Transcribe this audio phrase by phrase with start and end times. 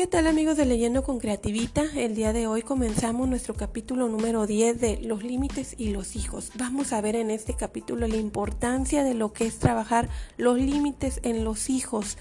[0.00, 1.84] ¿Qué tal amigos de Leyendo con Creativita?
[1.94, 6.52] El día de hoy comenzamos nuestro capítulo número 10 de los límites y los hijos.
[6.54, 10.08] Vamos a ver en este capítulo la importancia de lo que es trabajar
[10.38, 12.16] los límites en los hijos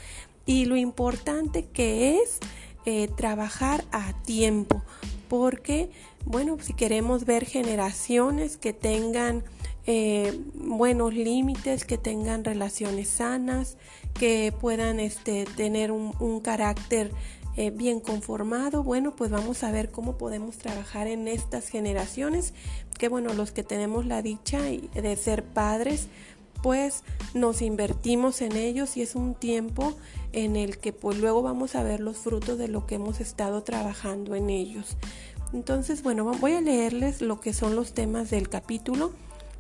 [0.46, 2.40] y lo importante que es
[2.86, 4.84] eh, trabajar a tiempo.
[5.30, 5.90] Porque,
[6.26, 9.46] bueno, si queremos ver generaciones que tengan
[9.88, 13.78] eh, buenos límites, que tengan relaciones sanas,
[14.14, 17.12] que puedan este, tener un, un carácter
[17.60, 22.54] eh, bien conformado, bueno, pues vamos a ver cómo podemos trabajar en estas generaciones,
[22.98, 26.08] que bueno, los que tenemos la dicha de ser padres,
[26.64, 29.94] pues nos invertimos en ellos y es un tiempo
[30.32, 33.62] en el que pues luego vamos a ver los frutos de lo que hemos estado
[33.62, 34.96] trabajando en ellos.
[35.52, 39.12] Entonces, bueno, voy a leerles lo que son los temas del capítulo.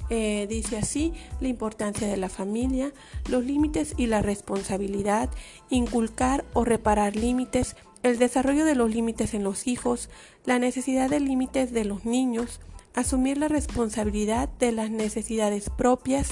[0.10, 2.94] Eh, dice así, la importancia de la familia,
[3.28, 5.30] los límites y la responsabilidad,
[5.70, 10.10] inculcar o reparar límites, el desarrollo de los límites en los hijos,
[10.46, 12.62] la necesidad de límites de los niños,
[12.96, 16.30] asumir la responsabilidad de las necesidades propias,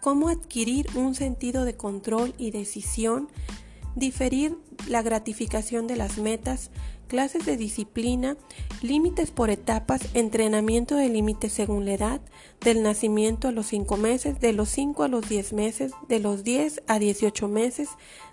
[0.00, 3.28] cómo adquirir un sentido de control y decisión,
[3.94, 4.56] diferir
[4.88, 6.70] la gratificación de las metas,
[7.06, 8.36] clases de disciplina,
[8.82, 12.20] límites por etapas, entrenamiento de límites según la edad,
[12.60, 16.44] del nacimiento a los 5 meses, de los 5 a los 10 meses, de los
[16.44, 17.88] 10 a 18 meses,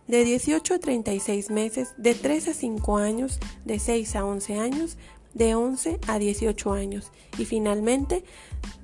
[0.07, 4.97] de 18 a 36 meses, de 3 a 5 años, de 6 a 11 años,
[5.33, 8.23] de 11 a 18 años y finalmente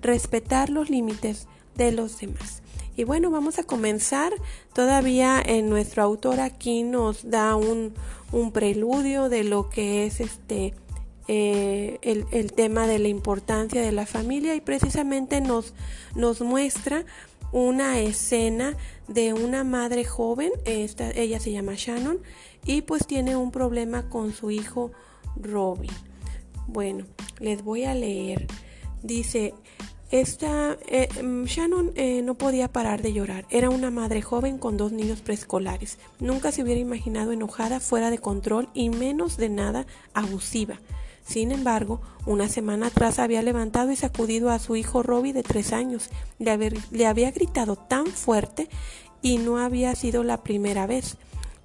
[0.02, 2.62] respetar los límites de los demás.
[3.00, 4.34] Y bueno, vamos a comenzar.
[4.74, 7.94] Todavía en nuestro autor aquí nos da un,
[8.34, 10.74] un preludio de lo que es este
[11.30, 15.74] eh, el, el, tema de la importancia de la familia y precisamente nos,
[16.14, 17.06] nos muestra
[17.54, 18.76] una escena
[19.08, 22.20] de una madre joven, esta, ella se llama Shannon,
[22.66, 24.92] y pues tiene un problema con su hijo
[25.38, 25.92] Robin.
[26.68, 27.06] Bueno,
[27.40, 28.46] les voy a leer.
[29.04, 29.54] Dice,
[30.12, 33.46] esta, eh, mm, Shannon eh, no podía parar de llorar.
[33.50, 35.98] Era una madre joven con dos niños preescolares.
[36.20, 40.80] Nunca se hubiera imaginado enojada, fuera de control y menos de nada abusiva.
[41.24, 45.74] Sin embargo, una semana atrás había levantado y sacudido a su hijo Robbie de tres
[45.74, 46.10] años.
[46.40, 46.58] Le,
[46.92, 48.68] le había gritado tan fuerte
[49.22, 51.18] y no había sido la primera vez.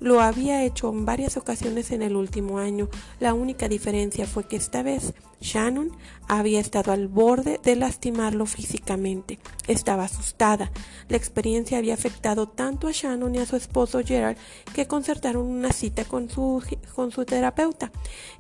[0.05, 2.91] Lo había hecho en varias ocasiones en el último año.
[3.21, 5.93] La única diferencia fue que esta vez Shannon
[6.29, 9.39] había estado al borde de lastimarlo físicamente.
[9.67, 10.71] Estaba asustada.
[11.09, 14.37] La experiencia había afectado tanto a Shannon y a su esposo Gerald
[14.75, 16.63] que concertaron una cita con su,
[16.95, 17.91] con su terapeuta.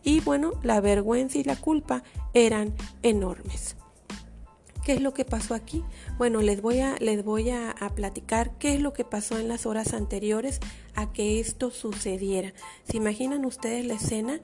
[0.03, 2.03] Y bueno, la vergüenza y la culpa
[2.35, 3.77] eran enormes.
[4.85, 5.83] ¿Qué es lo que pasó aquí?
[6.19, 9.49] Bueno, les voy a, les voy a, a, platicar qué es lo que pasó en
[9.49, 10.61] las horas anteriores
[10.95, 12.53] a que esto sucediera.
[12.89, 14.41] ¿Se imaginan ustedes la escena?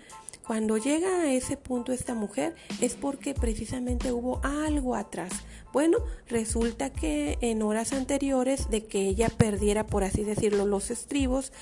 [0.46, 5.30] Cuando llega a ese punto esta mujer es porque precisamente hubo algo atrás.
[5.72, 11.52] Bueno, resulta que en horas anteriores de que ella perdiera, por así decirlo, los estribos,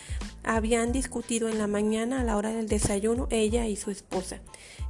[0.43, 4.41] habían discutido en la mañana a la hora del desayuno ella y su esposa.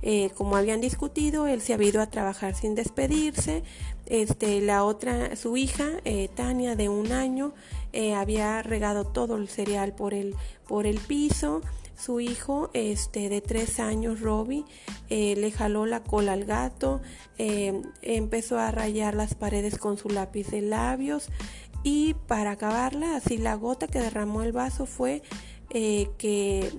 [0.03, 3.65] Eh, como habían discutido, él se había ido a trabajar sin despedirse.
[4.07, 7.53] Este, la otra, su hija, eh, Tania, de un año,
[7.93, 10.35] eh, había regado todo el cereal por el,
[10.67, 11.63] por el piso.
[11.97, 14.65] Su hijo, este, de tres años, Robbie,
[15.11, 17.01] eh, le jaló la cola al gato,
[17.39, 21.29] eh, empezó a rayar las paredes con su lápiz de labios
[21.83, 25.23] y para acabarla, así la gota que derramó el vaso fue
[25.71, 26.73] que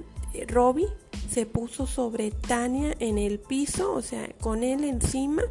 [0.48, 0.88] Robbie
[1.30, 5.44] se puso sobre Tania en el piso, o sea, con él encima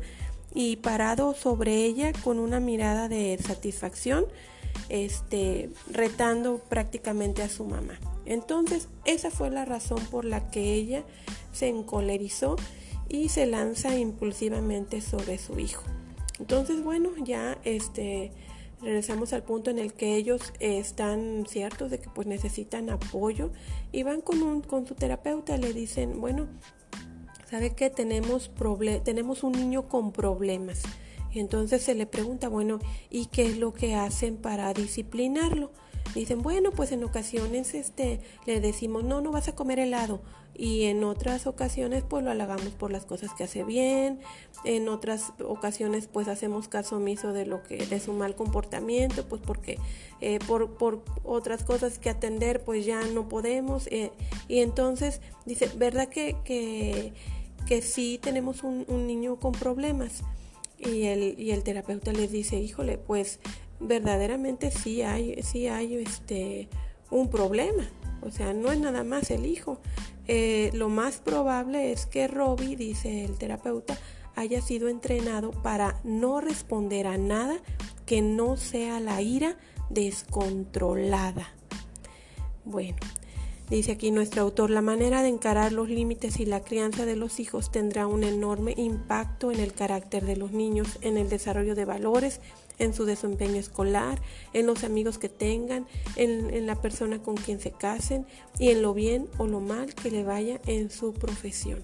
[0.54, 4.26] y parado sobre ella con una mirada de satisfacción,
[4.88, 7.98] este, retando prácticamente a su mamá.
[8.24, 11.04] Entonces, esa fue la razón por la que ella
[11.52, 12.56] se encolerizó
[13.08, 15.82] y se lanza impulsivamente sobre su hijo.
[16.38, 18.32] Entonces, bueno, ya este
[18.80, 23.50] regresamos al punto en el que ellos están ciertos de que pues necesitan apoyo
[23.90, 26.46] y van con un con su terapeuta, le dicen, bueno,
[27.50, 27.90] ¿sabe qué?
[27.90, 28.50] Tenemos
[29.04, 30.82] tenemos un niño con problemas.
[31.38, 32.78] Entonces se le pregunta, bueno,
[33.10, 35.70] ¿y qué es lo que hacen para disciplinarlo?
[36.14, 40.20] Dicen, bueno, pues en ocasiones este, le decimos, no, no vas a comer helado.
[40.54, 44.18] Y en otras ocasiones pues lo halagamos por las cosas que hace bien.
[44.64, 49.40] En otras ocasiones pues hacemos caso omiso de lo que de su mal comportamiento, pues
[49.40, 49.78] porque
[50.20, 53.86] eh, por, por, otras cosas que atender pues ya no podemos.
[53.86, 54.10] Eh,
[54.48, 57.12] y entonces dice, ¿verdad que, que,
[57.68, 60.24] que sí tenemos un, un niño con problemas?
[60.78, 63.40] Y el, y el terapeuta les dice, híjole, pues
[63.80, 66.68] verdaderamente sí hay, sí hay este,
[67.10, 67.88] un problema.
[68.22, 69.80] O sea, no es nada más el hijo.
[70.26, 73.98] Eh, lo más probable es que Robbie, dice el terapeuta,
[74.36, 77.60] haya sido entrenado para no responder a nada
[78.06, 79.56] que no sea la ira
[79.90, 81.48] descontrolada.
[82.64, 82.98] Bueno,
[83.70, 87.40] dice aquí nuestro autor, la manera de encarar los límites y la crianza de los
[87.40, 91.84] hijos tendrá un enorme impacto en el carácter de los niños, en el desarrollo de
[91.84, 92.40] valores,
[92.78, 94.20] en su desempeño escolar,
[94.52, 95.86] en los amigos que tengan,
[96.16, 98.26] en, la persona con quien se casen
[98.58, 101.82] y en lo bien o lo mal que le vaya en su profesión.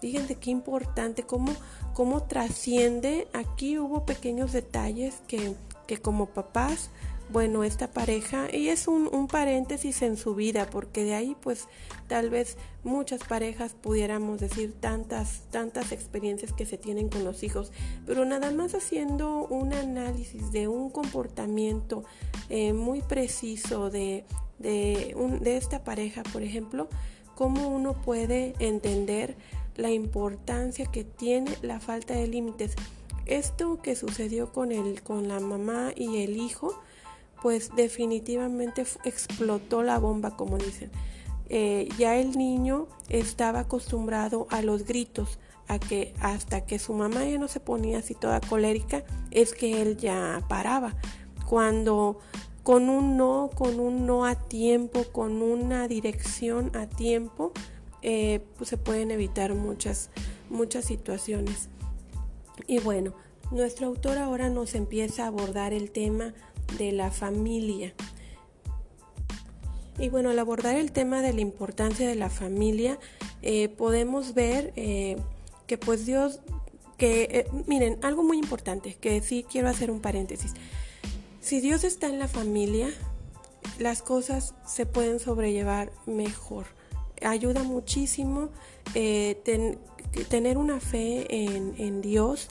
[0.00, 1.52] Fíjense qué importante, cómo,
[1.94, 3.28] cómo trasciende.
[3.32, 5.54] Aquí hubo pequeños detalles que,
[5.86, 6.90] que como papás
[7.28, 11.66] bueno, esta pareja, y es un, paréntesis en su vida, porque de ahí pues
[12.06, 17.72] tal vez muchas parejas pudiéramos decir tantas, tantas experiencias que se tienen con los hijos,
[18.06, 22.04] pero nada más haciendo un análisis de un comportamiento
[22.48, 24.24] eh, muy preciso de,
[24.58, 26.88] de, un, de esta pareja, por ejemplo,
[27.34, 29.36] cómo uno puede entender
[29.76, 32.74] la importancia que tiene la falta de límites.
[33.26, 36.80] Esto que sucedió con, el, con la mamá y el hijo,
[37.42, 40.90] pues definitivamente explotó la bomba, como dicen.
[41.48, 45.38] Eh, ya el niño estaba acostumbrado a los gritos,
[45.68, 49.82] a que hasta que su mamá ya no se ponía así toda colérica, es que
[49.82, 50.96] él ya paraba.
[51.48, 52.18] Cuando
[52.62, 57.52] con un no, con un no a tiempo, con una dirección a tiempo,
[58.02, 60.10] eh, pues se pueden evitar muchas,
[60.50, 61.68] muchas situaciones.
[62.66, 63.14] Y bueno,
[63.52, 66.34] nuestro autor ahora nos empieza a abordar el tema
[66.78, 67.94] de la familia.
[69.98, 72.98] Y bueno, al abordar el tema de la importancia de la familia,
[73.42, 75.16] eh, podemos ver eh,
[75.66, 76.40] que pues Dios,
[76.98, 80.52] que eh, miren, algo muy importante, que sí quiero hacer un paréntesis.
[81.40, 82.90] Si Dios está en la familia,
[83.78, 86.66] las cosas se pueden sobrellevar mejor.
[87.22, 88.50] Ayuda muchísimo
[88.92, 92.48] tener una fe en, en Dios,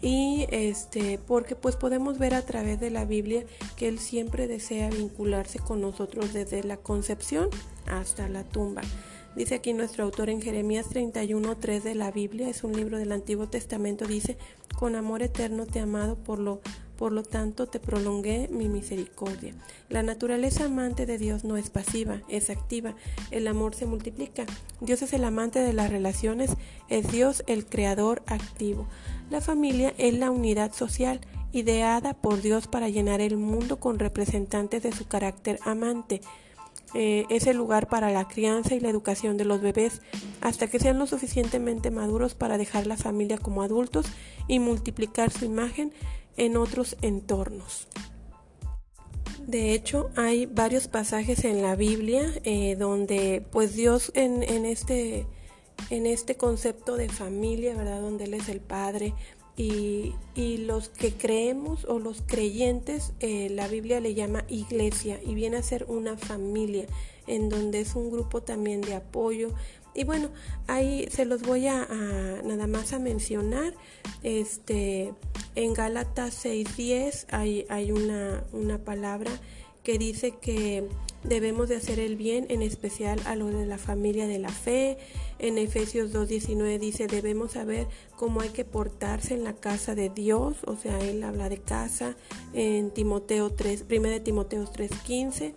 [0.00, 3.44] y este porque pues podemos ver a través de la Biblia
[3.76, 7.48] que él siempre desea vincularse con nosotros desde la concepción
[7.86, 8.82] hasta la tumba.
[9.36, 13.48] Dice aquí nuestro autor en Jeremías 31:3 de la Biblia, es un libro del Antiguo
[13.48, 14.36] Testamento, dice,
[14.76, 16.60] "Con amor eterno te he amado, por lo
[16.96, 19.54] por lo tanto te prolongué mi misericordia."
[19.88, 22.96] La naturaleza amante de Dios no es pasiva, es activa.
[23.30, 24.44] El amor se multiplica.
[24.80, 26.50] Dios es el amante de las relaciones,
[26.88, 28.88] es Dios el creador activo.
[29.30, 31.20] La familia es la unidad social
[31.52, 36.20] ideada por Dios para llenar el mundo con representantes de su carácter amante.
[36.94, 40.00] Eh, es el lugar para la crianza y la educación de los bebés
[40.40, 44.06] hasta que sean lo suficientemente maduros para dejar la familia como adultos
[44.46, 45.92] y multiplicar su imagen
[46.38, 47.88] en otros entornos.
[49.46, 55.26] De hecho, hay varios pasajes en la Biblia eh, donde pues Dios en, en este
[55.90, 58.00] en este concepto de familia, ¿verdad?
[58.00, 59.14] Donde Él es el Padre.
[59.56, 65.56] Y, los que creemos o los creyentes, eh, la Biblia le llama iglesia y viene
[65.56, 66.86] a ser una familia
[67.26, 69.50] en donde es un grupo también de apoyo.
[69.94, 70.28] Y bueno,
[70.68, 71.88] ahí se los voy a,
[72.44, 73.74] nada más a mencionar.
[74.22, 75.12] Este,
[75.56, 79.32] en Gálatas 6.10 hay, hay una, una palabra
[79.82, 80.86] que dice que
[81.24, 84.98] debemos de hacer el bien, en especial a los de la familia de la fe.
[85.38, 90.56] En Efesios 2.19 dice, debemos saber cómo hay que portarse en la casa de Dios,
[90.66, 92.16] o sea, él habla de casa.
[92.52, 95.54] En Timoteo 3, 1 de Timoteo 3.15.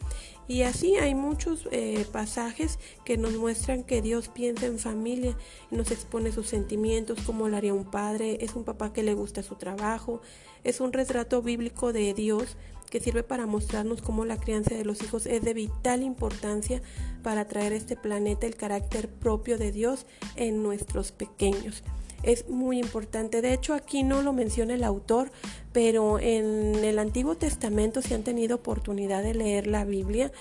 [0.48, 5.38] Y así hay muchos eh, pasajes que nos muestran que Dios piensa en familia
[5.70, 9.44] nos expone sus sentimientos, como lo haría un padre, es un papá que le gusta
[9.44, 10.22] su trabajo,
[10.66, 12.58] es un retrato bíblico de Dios
[12.92, 16.84] que sirve para mostrarnos cómo la crianza de los hijos es de vital importancia
[17.24, 20.06] para traer a este planeta el carácter propio de Dios
[20.36, 21.84] en nuestros pequeños.
[22.22, 23.42] Es muy importante.
[23.42, 25.32] De hecho, aquí no lo menciona el autor,
[25.74, 30.32] pero en el Antiguo Testamento, si han tenido oportunidad de leer la Biblia,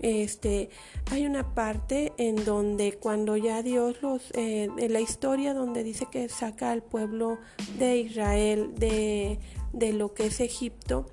[0.00, 0.68] este,
[1.10, 6.06] hay una parte en donde cuando ya Dios los, eh, en la historia donde dice
[6.10, 7.38] que saca al pueblo
[7.78, 9.38] de Israel de,
[9.72, 11.06] de lo que es Egipto,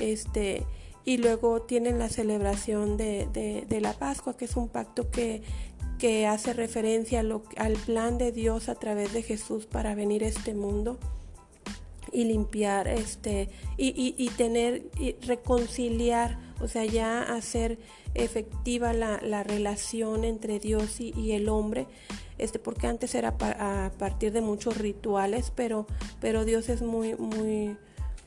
[0.00, 0.66] este,
[1.04, 3.28] y luego tienen la celebración de,
[3.68, 5.42] de, la Pascua, que es un pacto que,
[5.98, 7.20] que hace referencia
[7.56, 10.98] al plan de Dios a través de Jesús para venir a este mundo
[12.14, 17.78] y limpiar este y, y, tener y reconciliar o sea ya hacer
[18.14, 21.88] efectiva la, la relación entre Dios y, y, el hombre
[22.38, 25.86] este porque antes era a partir de muchos rituales pero
[26.20, 27.76] pero Dios es muy muy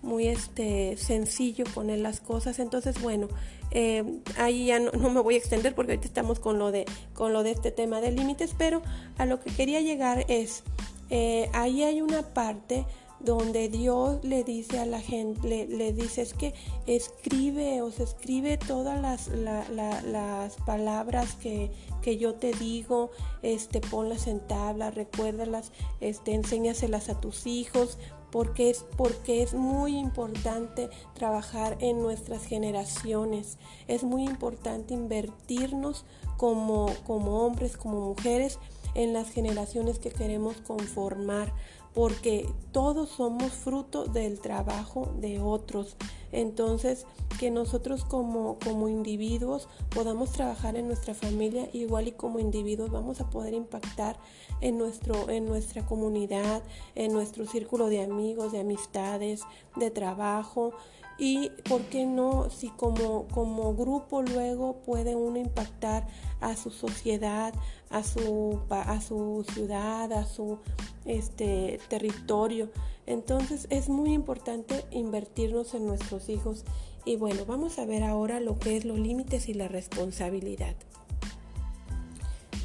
[0.08, 2.58] muy este, sencillo poner las cosas.
[2.60, 3.28] Entonces, bueno,
[3.72, 7.34] eh, ahí ya no, me voy a extender porque ahorita estamos con lo de, con
[7.34, 8.82] lo de este tema de límites, pero
[9.18, 10.64] a lo que quería llegar es,
[11.10, 12.86] eh, ahí hay una parte
[13.20, 16.54] donde Dios le dice a la gente, le, dice es que
[16.86, 21.72] escribe, o se escribe todas las, las palabras que,
[22.02, 23.10] que, yo te digo,
[23.42, 27.98] este, ponlas en tabla, recuérdalas, este, enséñaselas a tus hijos,
[28.32, 33.58] porque es, porque es muy importante trabajar en nuestras generaciones,
[33.88, 36.06] es muy importante invertirnos
[36.38, 38.60] como, como hombres, como mujeres,
[38.96, 41.54] en las generaciones que queremos conformar,
[41.98, 45.98] porque todos somos fruto del trabajo de otros.
[46.32, 47.08] Entonces,
[47.40, 53.20] que nosotros como, como individuos podamos trabajar en nuestra familia, igual y como individuos vamos
[53.20, 54.16] a poder impactar
[54.62, 56.62] en, nuestro, en nuestra comunidad,
[56.94, 59.42] en nuestro círculo de amigos, de amistades,
[59.76, 60.74] de trabajo.
[61.18, 66.08] Y por qué no, si como, como grupo luego puede uno impactar
[66.42, 67.56] a su sociedad,
[67.90, 70.60] a su, a su ciudad, a su
[71.06, 72.70] este, territorio.
[73.06, 76.66] Entonces es muy importante invertirnos en nuestros hijos.
[77.06, 80.76] Y bueno, vamos a ver ahora lo que es los límites y la responsabilidad.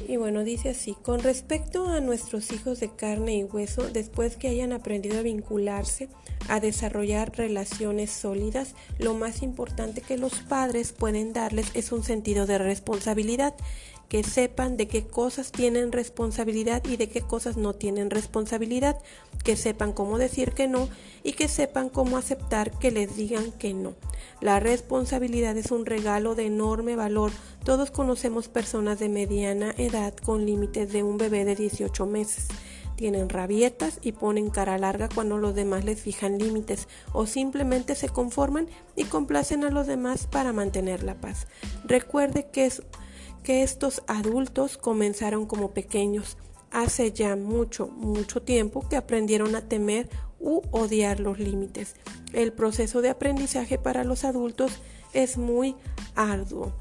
[0.07, 4.49] Y bueno, dice así, con respecto a nuestros hijos de carne y hueso, después que
[4.49, 6.09] hayan aprendido a vincularse,
[6.49, 12.45] a desarrollar relaciones sólidas, lo más importante que los padres pueden darles es un sentido
[12.45, 13.53] de responsabilidad
[14.13, 18.99] que sepan de qué cosas tienen responsabilidad y de qué cosas no tienen responsabilidad,
[19.43, 20.87] que sepan cómo decir que no
[21.23, 23.95] y que sepan cómo aceptar que les digan que no.
[24.39, 27.31] La responsabilidad es un regalo de enorme valor.
[27.63, 32.49] Todos conocemos personas de mediana edad con límites de un bebé de 18 meses
[32.95, 38.07] tienen rabietas y ponen cara larga cuando los demás les fijan límites o simplemente se
[38.07, 41.47] conforman y complacen a los demás para mantener la paz.
[41.85, 42.83] Recuerde que es
[43.43, 46.37] que estos adultos comenzaron como pequeños.
[46.71, 50.09] Hace ya mucho, mucho tiempo que aprendieron a temer
[50.39, 51.95] u odiar los límites.
[52.33, 54.79] El proceso de aprendizaje para los adultos
[55.13, 55.75] es muy
[56.15, 56.73] arduo.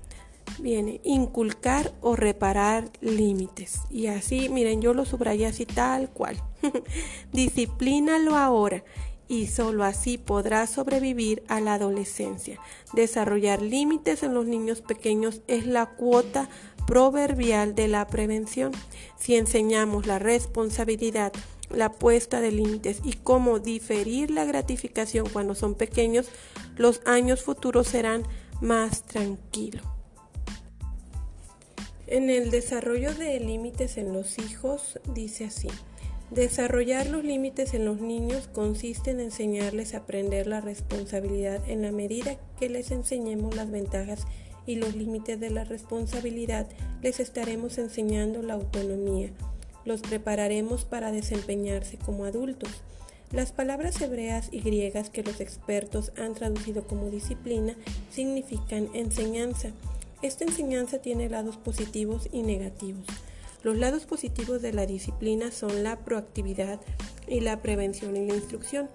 [0.58, 3.80] Viene inculcar o reparar límites.
[3.90, 6.42] Y así, miren, yo lo subrayé así tal cual.
[7.32, 8.82] Disciplínalo ahora
[9.32, 12.60] y solo así podrá sobrevivir a la adolescencia.
[12.92, 16.50] Desarrollar límites en los niños pequeños es la cuota
[16.86, 18.72] proverbial de la prevención.
[19.18, 21.32] Si enseñamos la responsabilidad,
[21.70, 26.28] la puesta de límites y cómo diferir la gratificación cuando son pequeños,
[26.76, 28.24] los años futuros serán
[28.60, 29.82] más tranquilos.
[32.06, 35.68] En el desarrollo de límites en los hijos dice así.
[36.34, 41.92] Desarrollar los límites en los niños consiste en enseñarles a aprender la responsabilidad en la
[41.92, 44.26] medida que les enseñemos las ventajas
[44.64, 46.66] y los límites de la responsabilidad,
[47.02, 49.28] les estaremos enseñando la autonomía.
[49.84, 52.82] Los prepararemos para desempeñarse como adultos.
[53.30, 57.76] Las palabras hebreas y griegas que los expertos han traducido como disciplina
[58.10, 59.68] significan enseñanza.
[60.22, 63.04] Esta enseñanza tiene lados positivos y negativos.
[63.62, 66.80] Los lados positivos de la disciplina son la proactividad
[67.28, 68.90] y la prevención y la instrucción.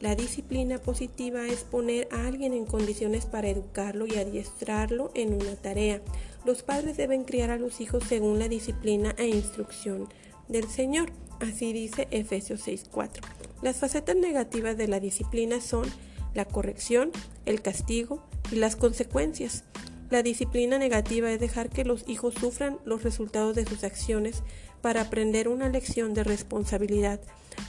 [0.00, 5.56] La disciplina positiva es poner a alguien en condiciones para educarlo y adiestrarlo en una
[5.56, 6.00] tarea.
[6.44, 10.08] Los padres deben criar a los hijos según la disciplina e instrucción
[10.48, 11.10] del Señor.
[11.40, 13.22] Así dice Efesios 6:4.
[13.62, 15.86] Las facetas negativas de la disciplina son
[16.34, 17.10] la corrección,
[17.44, 19.64] el castigo y las consecuencias.
[20.10, 24.42] La disciplina negativa es dejar que los hijos sufran los resultados de sus acciones
[24.82, 27.20] para aprender una lección de responsabilidad.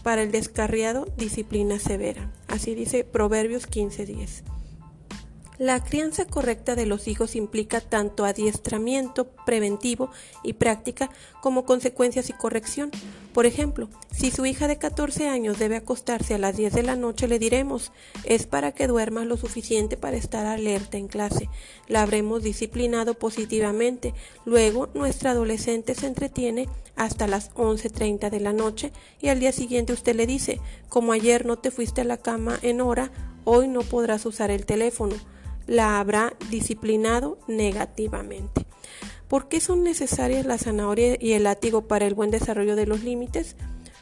[0.01, 2.31] Para el descarriado, disciplina severa.
[2.47, 4.43] Así dice Proverbios 15:10.
[5.61, 10.09] La crianza correcta de los hijos implica tanto adiestramiento preventivo
[10.41, 12.89] y práctica como consecuencias y corrección.
[13.31, 16.95] Por ejemplo, si su hija de 14 años debe acostarse a las 10 de la
[16.95, 17.91] noche, le diremos,
[18.23, 21.47] es para que duermas lo suficiente para estar alerta en clase.
[21.87, 24.15] La habremos disciplinado positivamente.
[24.45, 28.91] Luego, nuestra adolescente se entretiene hasta las 11.30 de la noche
[29.21, 32.57] y al día siguiente usted le dice, como ayer no te fuiste a la cama
[32.63, 33.11] en hora,
[33.43, 35.13] hoy no podrás usar el teléfono
[35.67, 38.65] la habrá disciplinado negativamente.
[39.27, 43.03] ¿Por qué son necesarias la zanahoria y el látigo para el buen desarrollo de los
[43.03, 43.55] límites?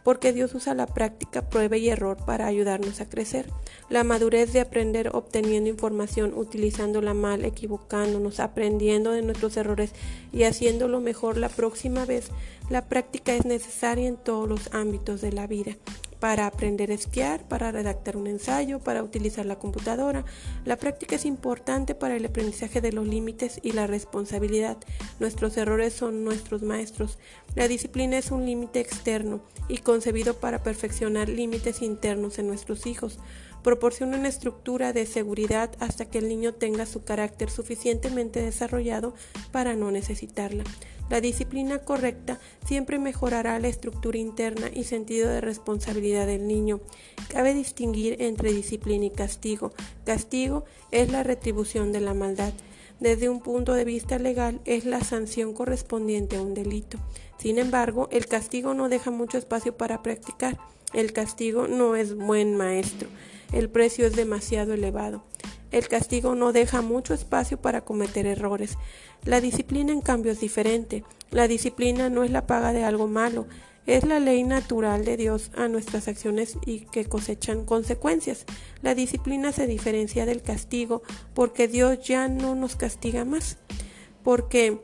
[0.04, 3.46] Porque Dios usa la práctica, prueba y error para ayudarnos a crecer.
[3.90, 9.92] La madurez de aprender obteniendo información, utilizándola mal, equivocándonos, aprendiendo de nuestros errores
[10.34, 12.32] y haciéndolo mejor la próxima vez.
[12.72, 15.78] La práctica es necesaria en todos los ámbitos de la vida
[16.20, 20.26] para aprender a esquiar, para redactar un ensayo, para utilizar la computadora.
[20.66, 24.78] La práctica es importante para el aprendizaje de los límites y la responsabilidad.
[25.20, 27.18] Nuestros errores son nuestros maestros.
[27.56, 33.20] La disciplina es un límite externo y concebido para perfeccionar límites internos en nuestros hijos.
[33.64, 39.14] Proporciona una estructura de seguridad hasta que el niño tenga su carácter suficientemente desarrollado
[39.52, 40.64] para no necesitarla.
[41.10, 46.82] La disciplina correcta siempre mejorará la estructura interna y sentido de responsabilidad del niño.
[47.30, 49.74] Cabe distinguir entre disciplina y castigo.
[50.06, 52.54] Castigo es la retribución de la maldad.
[53.00, 57.00] Desde un punto de vista legal es la sanción correspondiente a un delito.
[57.38, 60.58] Sin embargo, el castigo no deja mucho espacio para practicar.
[60.94, 63.08] El castigo no es buen maestro.
[63.52, 65.24] El precio es demasiado elevado.
[65.72, 68.78] El castigo no deja mucho espacio para cometer errores.
[69.24, 71.04] La disciplina, en cambio, es diferente.
[71.32, 73.46] La disciplina no es la paga de algo malo,
[73.86, 78.46] es la ley natural de Dios a nuestras acciones y que cosechan consecuencias.
[78.82, 81.02] La disciplina se diferencia del castigo
[81.34, 83.58] porque Dios ya no nos castiga más.
[84.24, 84.82] Porque,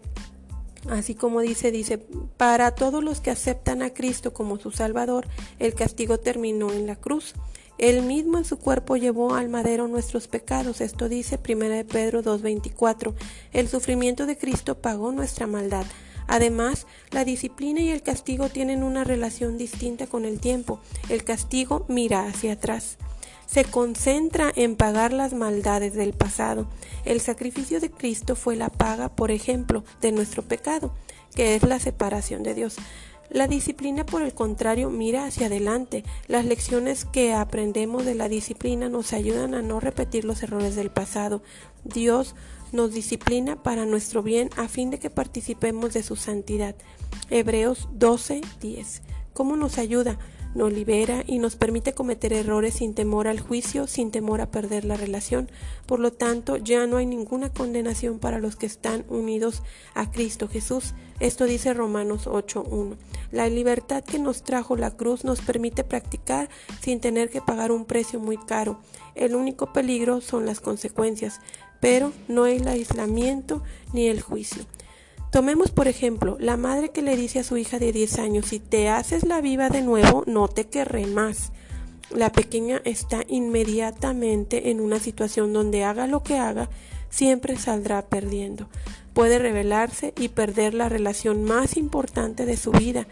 [0.89, 1.99] así como dice, dice,
[2.37, 5.27] para todos los que aceptan a Cristo como su Salvador,
[5.59, 7.33] el castigo terminó en la cruz.
[7.77, 10.81] Él mismo en su cuerpo llevó al madero nuestros pecados.
[10.81, 13.13] Esto dice 1 Pedro 2.24.
[13.51, 15.85] El sufrimiento de Cristo pagó nuestra maldad.
[16.27, 20.79] Además, la disciplina y el castigo tienen una relación distinta con el tiempo.
[21.09, 22.97] El castigo mira hacia atrás.
[23.45, 26.67] Se concentra en pagar las maldades del pasado.
[27.03, 30.93] El sacrificio de Cristo fue la paga, por ejemplo, de nuestro pecado,
[31.35, 32.77] que es la separación de Dios.
[33.29, 36.03] La disciplina, por el contrario, mira hacia adelante.
[36.27, 40.91] Las lecciones que aprendemos de la disciplina nos ayudan a no repetir los errores del
[40.91, 41.41] pasado.
[41.83, 42.35] Dios
[42.71, 46.75] nos disciplina para nuestro bien a fin de que participemos de su santidad.
[47.29, 49.01] Hebreos 12:10.
[49.33, 50.19] ¿Cómo nos ayuda?
[50.55, 54.85] Nos libera y nos permite cometer errores sin temor al juicio, sin temor a perder
[54.85, 55.49] la relación.
[55.85, 59.61] Por lo tanto, ya no hay ninguna condenación para los que están unidos
[59.93, 60.93] a Cristo Jesús.
[61.19, 62.95] Esto dice Romanos 8.1.
[63.31, 66.49] La libertad que nos trajo la cruz nos permite practicar
[66.81, 68.79] sin tener que pagar un precio muy caro.
[69.13, 71.41] El único peligro son las consecuencias,
[71.79, 73.61] pero no el aislamiento
[73.93, 74.65] ni el juicio.
[75.35, 78.59] Tomemos por ejemplo la madre que le dice a su hija de 10 años, si
[78.59, 81.51] te haces la viva de nuevo, no te querré más.
[82.09, 86.69] La pequeña está inmediatamente en una situación donde haga lo que haga,
[87.09, 88.69] siempre saldrá perdiendo.
[89.13, 93.05] Puede rebelarse y perder la relación más importante de su vida,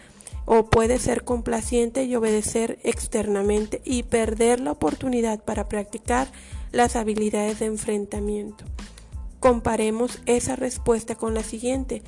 [0.45, 6.29] o puede ser complaciente y obedecer externamente y perder la oportunidad para practicar
[6.71, 8.63] las habilidades de enfrentamiento.
[9.43, 12.01] Comparemos esa respuesta con la siguiente.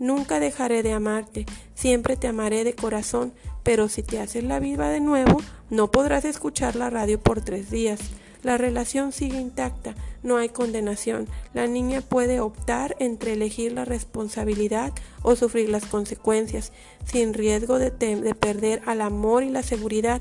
[0.00, 4.88] Nunca dejaré de amarte, siempre te amaré de corazón, pero si te haces la viva
[4.88, 8.00] de nuevo, no podrás escuchar la radio por tres días.
[8.42, 11.28] La relación sigue intacta, no hay condenación.
[11.54, 16.72] La niña puede optar entre elegir la responsabilidad o sufrir las consecuencias,
[17.04, 20.20] sin riesgo de, de perder al amor y la seguridad.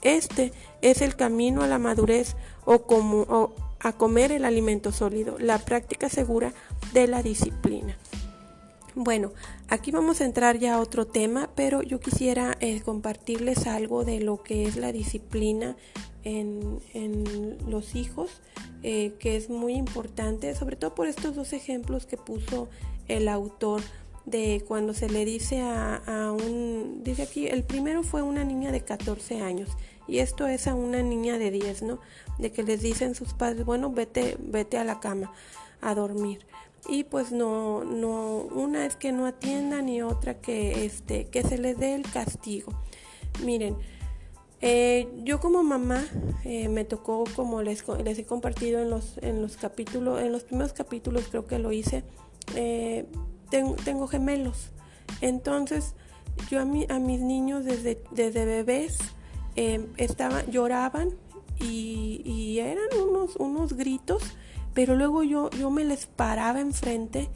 [0.00, 5.58] Este es el camino a la madurez o como, a comer el alimento sólido, la
[5.58, 6.52] práctica segura
[6.92, 7.96] de la disciplina.
[8.98, 9.32] Bueno,
[9.68, 14.20] aquí vamos a entrar ya a otro tema, pero yo quisiera eh, compartirles algo de
[14.20, 15.76] lo que es la disciplina
[16.24, 16.80] en,
[17.68, 18.40] los hijos,
[18.82, 22.68] eh, que es muy importante, sobre todo por estos dos ejemplos que puso
[23.06, 23.82] el autor
[24.24, 28.72] de cuando se le dice a, a un, dice aquí, el primero fue una niña
[28.72, 29.68] de 14 años
[30.08, 31.98] y esto es a una niña de 10, ¿no?
[32.38, 35.32] De que les dicen sus padres, bueno, vete, vete a la cama
[35.80, 36.46] a dormir.
[36.88, 41.58] Y pues no, no, una es que no atiendan y otra que, este, que se
[41.58, 42.72] les dé el castigo.
[43.44, 43.76] Miren,
[44.60, 46.04] eh, yo como mamá
[46.44, 50.44] eh, me tocó, como les, les he compartido en los, en los capítulos, en los
[50.44, 52.04] primeros capítulos creo que lo hice,
[52.54, 53.06] eh,
[53.50, 54.70] tengo, gemelos.
[55.20, 55.94] Entonces,
[56.50, 58.98] yo a, mi, a mis niños desde, desde bebés
[59.96, 61.14] estaban, lloraban
[61.60, 64.22] y, eran unos, unos gritos,
[64.74, 67.28] pero luego yo, yo me les paraba enfrente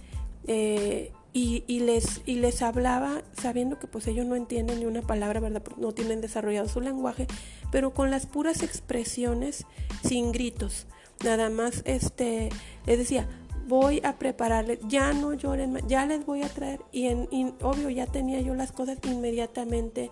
[0.47, 5.03] eh, y, y, les, y les hablaba sabiendo que pues ellos no entienden ni una
[5.03, 5.63] palabra, ¿verdad?
[5.77, 7.27] No tienen desarrollado su lenguaje,
[7.71, 9.67] pero con las puras expresiones,
[10.03, 10.87] sin gritos.
[11.23, 12.49] Nada más, este,
[12.87, 13.29] les decía,
[13.71, 16.81] voy a prepararles, ya no lloren, ya les voy a traer.
[16.93, 20.11] Y, en, obvio, ya tenía yo las cosas inmediatamente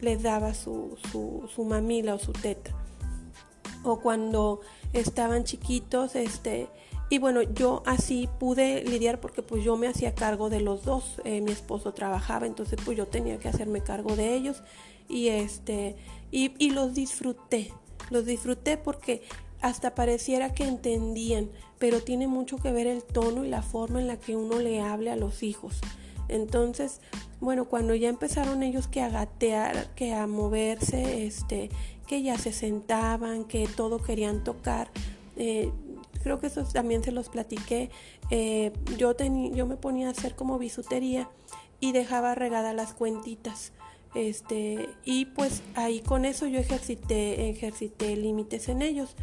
[0.00, 2.70] les daba su, su, mamila o su teta.
[3.82, 4.60] O cuando
[4.92, 6.68] estaban chiquitos, este,
[7.08, 11.20] y bueno, yo así pude lidiar porque pues yo me hacía cargo de los dos.
[11.24, 14.62] Eh, mi esposo trabajaba, entonces pues yo tenía que hacerme cargo de ellos
[15.08, 15.96] y este
[16.30, 17.72] y, y los disfruté.
[18.10, 19.22] Los disfruté porque
[19.60, 24.06] hasta pareciera que entendían, pero tiene mucho que ver el tono y la forma en
[24.06, 25.80] la que uno le hable a los hijos.
[26.28, 27.00] Entonces,
[27.40, 31.70] bueno, cuando ya empezaron ellos que a gatear, que a moverse, este,
[32.10, 34.90] que ya se sentaban, que todo querían tocar,
[35.36, 35.70] eh,
[36.24, 37.88] creo que eso también se los platiqué.
[38.30, 41.28] Eh, yo, yo me ponía a hacer como bisutería
[41.78, 43.70] y dejaba regadas las cuentitas.
[44.16, 49.14] Este, y pues ahí con eso yo ejercité, ejercité límites en ellos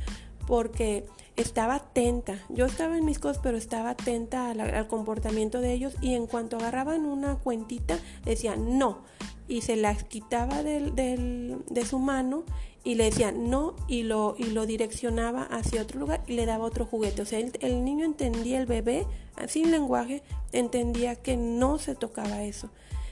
[0.48, 1.04] porque
[1.36, 2.40] estaba atenta.
[2.48, 6.56] Yo estaba en mis cosas, pero estaba atenta al, comportamiento de ellos y en cuanto
[6.56, 9.04] agarraban una cuentita, decía no
[9.48, 12.44] y se la quitaba de su mano
[12.88, 16.64] y le decía no y lo, y lo direccionaba hacia otro lugar y le daba
[16.64, 17.22] otro juguete.
[17.22, 19.06] O sea, el, el niño entendía, el bebé,
[19.50, 22.70] sin lenguaje, entendía que no se tocaba eso.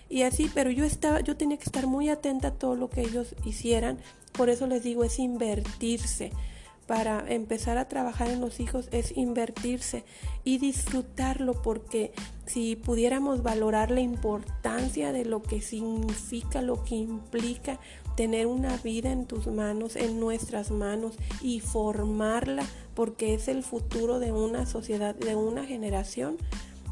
[0.07, 3.01] Y así, pero yo estaba, yo tenía que estar muy atenta a todo lo que
[3.01, 3.97] ellos hicieran.
[4.31, 6.31] Por eso les digo, es invertirse
[6.87, 10.03] para empezar a trabajar en los hijos es invertirse
[10.43, 12.11] y disfrutarlo porque
[12.45, 17.79] si pudiéramos valorar la importancia de lo que significa, lo que implica
[18.15, 24.19] tener una vida en tus manos, en nuestras manos y formarla porque es el futuro
[24.19, 26.37] de una sociedad, de una generación,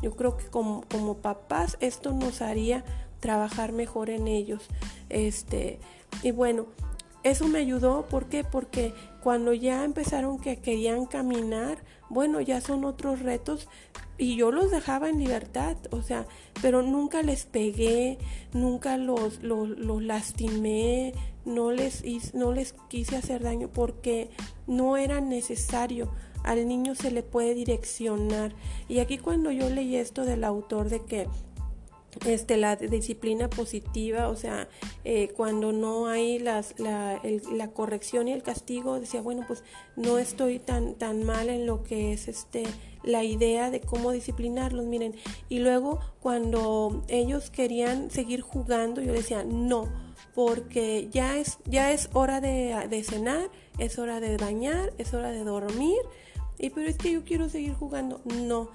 [0.01, 2.83] yo creo que como, como papás esto nos haría
[3.21, 4.63] trabajar mejor en ellos.
[5.09, 5.79] Este,
[6.23, 6.67] y bueno,
[7.23, 8.43] eso me ayudó, ¿por qué?
[8.43, 11.77] Porque cuando ya empezaron que querían caminar,
[12.09, 13.67] bueno, ya son otros retos
[14.17, 16.27] y yo los dejaba en libertad, o sea,
[16.61, 18.17] pero nunca les pegué,
[18.53, 21.13] nunca los, los, lastimé,
[21.45, 24.29] no les, no les quise hacer daño porque
[24.67, 26.11] no era necesario.
[26.43, 28.53] Al niño se le puede direccionar.
[28.89, 31.27] Y aquí cuando yo leí esto del autor de que
[32.25, 34.67] este, la disciplina positiva, o sea,
[35.03, 37.21] eh, cuando no hay las, la,
[37.51, 39.63] la, corrección y el castigo, decía, bueno, pues
[39.95, 42.63] no estoy tan, tan mal en lo que es este,
[43.03, 45.15] la idea de cómo disciplinarlos, miren.
[45.49, 49.87] Y luego cuando ellos querían seguir jugando, yo decía, no,
[50.33, 55.31] porque ya es, ya es hora de, de cenar, es hora de bañar, es hora
[55.31, 55.99] de dormir,
[56.57, 58.69] y pero es que yo quiero seguir jugando, no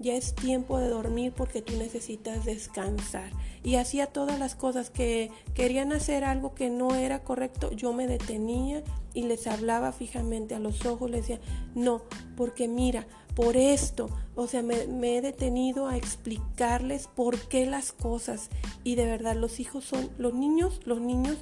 [0.00, 3.30] ya es tiempo de dormir porque tú necesitas descansar.
[3.62, 8.06] Y hacía todas las cosas que querían hacer algo que no era correcto, yo me
[8.06, 8.82] detenía
[9.12, 11.40] y les hablaba fijamente a los ojos, les decía,
[11.74, 12.02] no,
[12.36, 17.92] porque mira, por esto, o sea, me, me he detenido a explicarles por qué las
[17.92, 18.48] cosas.
[18.82, 21.36] Y de verdad, los hijos son, los niños, los niños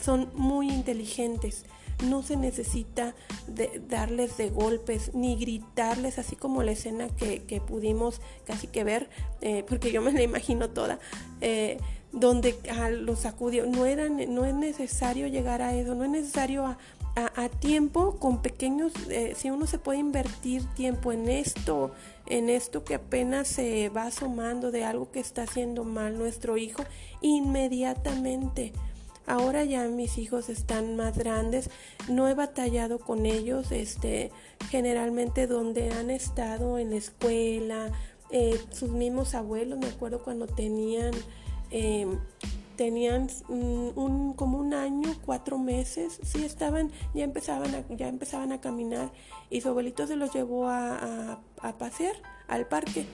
[0.00, 1.64] son muy inteligentes
[2.02, 3.14] no se necesita
[3.88, 9.08] darles de golpes ni gritarles así como la escena que, pudimos casi que ver,
[9.40, 10.98] eh, porque yo me la imagino toda,
[11.40, 11.78] eh,
[12.12, 13.66] donde a los sacudió.
[13.66, 16.78] No, no es necesario llegar a eso, no es necesario a,
[17.16, 21.92] a, tiempo con pequeños, eh, si uno se puede invertir tiempo en esto,
[22.26, 26.82] en esto que apenas se va asomando de algo que está haciendo mal nuestro hijo,
[27.20, 28.72] inmediatamente
[29.26, 31.70] Ahora ya mis hijos están más grandes,
[32.08, 34.30] no he batallado con ellos, este,
[34.68, 37.90] generalmente donde han estado en la escuela,
[38.30, 41.12] eh, sus mismos abuelos, me acuerdo cuando tenían,
[41.70, 42.18] em,
[42.76, 48.60] tenían un, como un año, cuatro meses, sí estaban, ya empezaban a, ya empezaban a
[48.60, 49.10] caminar
[49.48, 52.14] y su abuelito se los llevó a, a pasear
[52.48, 53.06] al parque.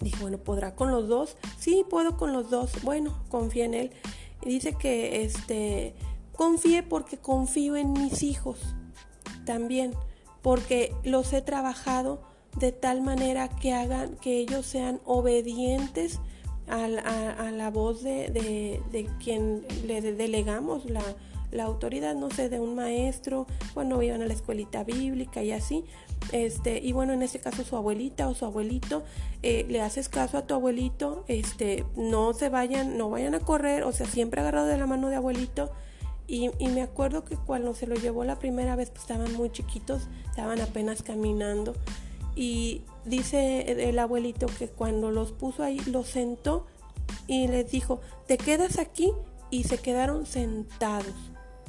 [0.00, 1.36] Dijo, bueno, ¿podrá con los dos?
[1.58, 2.72] Sí, puedo con los dos.
[2.82, 3.90] Bueno, confía en él
[4.42, 5.94] dice que este
[6.32, 8.58] confíe porque confío en mis hijos
[9.44, 9.92] también,
[10.42, 12.22] porque los he trabajado
[12.58, 16.18] de tal manera que hagan que ellos sean obedientes
[16.66, 21.02] a, la voz de, quien le delegamos la,
[21.50, 25.84] la autoridad, no sé, de un maestro, cuando iban a la escuelita bíblica y así.
[26.32, 29.02] Este, y bueno, en este caso su abuelita o su abuelito,
[29.42, 33.84] eh, le haces caso a tu abuelito, este, no se vayan, no vayan a correr,
[33.84, 35.70] o sea, siempre agarrado de la mano de abuelito.
[36.26, 39.50] Y, y me acuerdo que cuando se lo llevó la primera vez, pues estaban muy
[39.50, 41.74] chiquitos, estaban apenas caminando.
[42.36, 46.66] Y dice el abuelito que cuando los puso ahí, los sentó
[47.26, 49.12] y les dijo, te quedas aquí
[49.50, 51.14] y se quedaron sentados.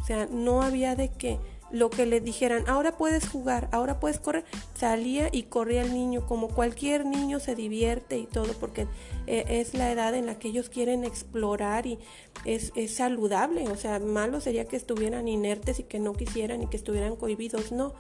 [0.02, 1.40] O sea, no había de que
[1.72, 6.26] lo que le dijeran, ahora puedes jugar, ahora puedes correr, salía y corría el niño,
[6.26, 8.88] como cualquier niño se divierte y todo, porque
[9.28, 11.98] eh, es la edad en la que ellos quieren explorar y
[12.46, 16.68] es, es, saludable, o sea, malo sería que estuvieran inertes y que no quisieran y
[16.68, 17.94] que estuvieran cohibidos, no,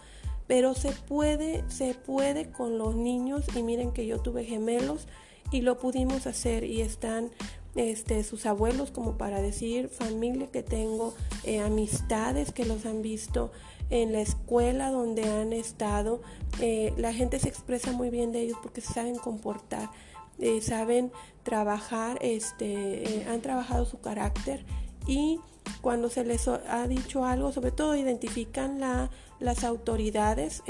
[0.47, 5.07] pero se puede, se puede con los niños y miren que yo tuve gemelos
[5.49, 7.31] y lo pudimos hacer y están
[7.75, 13.51] este, sus abuelos como para decir familia que tengo, eh, amistades que los han visto
[13.89, 16.21] en la escuela donde han estado.
[16.59, 19.89] Eh, la gente se expresa muy bien de ellos porque saben comportar,
[20.39, 21.11] eh, saben
[21.43, 24.65] trabajar, este, han trabajado su carácter
[25.07, 25.39] y
[25.81, 30.63] cuando se les ha dicho algo, sobre todo identifican la, las autoridades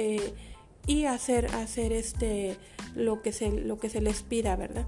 [0.88, 2.58] y hacer, hacer este,
[2.96, 4.86] lo, que se, lo que se les pida, ¿verdad?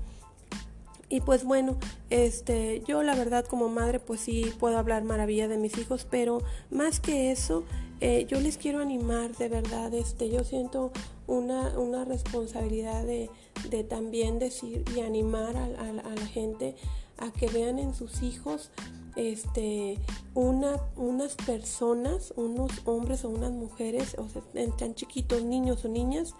[1.13, 1.77] Y pues bueno,
[2.09, 6.41] este, yo la verdad como madre pues sí puedo hablar maravilla de mis hijos, pero
[6.71, 7.65] más que eso,
[8.01, 10.91] eh, yo les quiero animar de verdad, este, yo siento
[11.27, 13.29] una, una responsabilidad de,
[13.69, 16.75] de, también decir y animar a, la gente
[17.19, 18.71] a que vean en sus hijos
[19.15, 19.99] este,
[20.33, 24.41] una, unas personas, unos hombres o unas mujeres, o sea,
[24.79, 26.33] tan chiquitos, niños o niñas,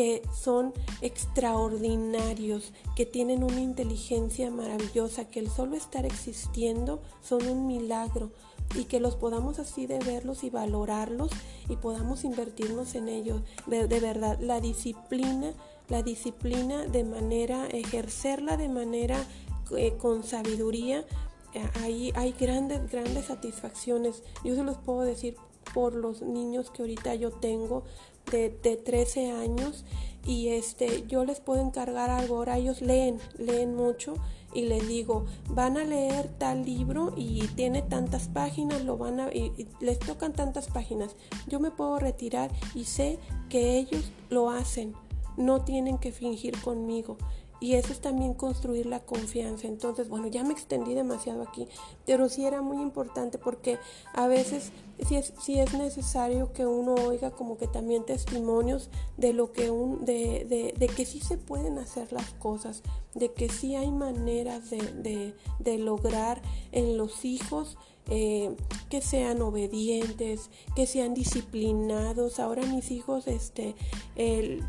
[0.00, 7.66] que son extraordinarios, que tienen una inteligencia maravillosa, que el solo estar existiendo son un
[7.66, 8.30] milagro
[8.74, 11.30] y que los podamos así de verlos y valorarlos
[11.68, 13.42] y podamos invertirnos en ellos.
[13.66, 15.52] De, verdad, la disciplina,
[15.90, 19.22] la disciplina de manera, ejercerla de manera
[19.76, 21.04] eh, con sabiduría,
[21.52, 24.22] eh, ahí hay grandes, grandes satisfacciones.
[24.44, 25.36] Yo se los puedo decir
[25.74, 27.84] por los niños que ahorita yo tengo
[28.30, 29.84] de, 13 años
[30.24, 32.36] y este yo les puedo encargar algo.
[32.36, 34.14] Ahora ellos leen leen mucho
[34.52, 39.32] y les digo van a leer tal libro y tiene tantas páginas lo van a
[39.32, 41.16] y les tocan tantas páginas.
[41.46, 44.94] Yo me puedo retirar y sé que ellos lo hacen.
[45.36, 47.16] No tienen que fingir conmigo
[47.60, 49.68] y eso es también construir la confianza.
[49.68, 51.68] Entonces, bueno, ya me extendí demasiado aquí,
[52.06, 53.78] pero sí era muy importante porque
[54.14, 54.72] a veces
[55.06, 60.04] sí es, es necesario que uno oiga como que también testimonios de lo que un,
[60.04, 62.82] de, de, de que sí se pueden hacer las cosas,
[63.14, 66.40] de que sí hay maneras de, de lograr
[66.72, 67.76] en los hijos
[68.08, 68.56] eh,
[68.88, 72.40] que sean obedientes, que sean disciplinados.
[72.40, 73.74] Ahora mis hijos este,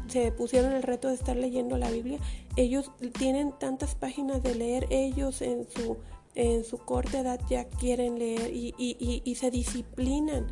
[0.07, 2.19] se pusieron el reto de estar leyendo la Biblia.
[2.55, 5.97] Ellos tienen tantas páginas de leer, ellos en su,
[6.35, 10.47] en su corta edad ya quieren leer y, y, y, se disciplinan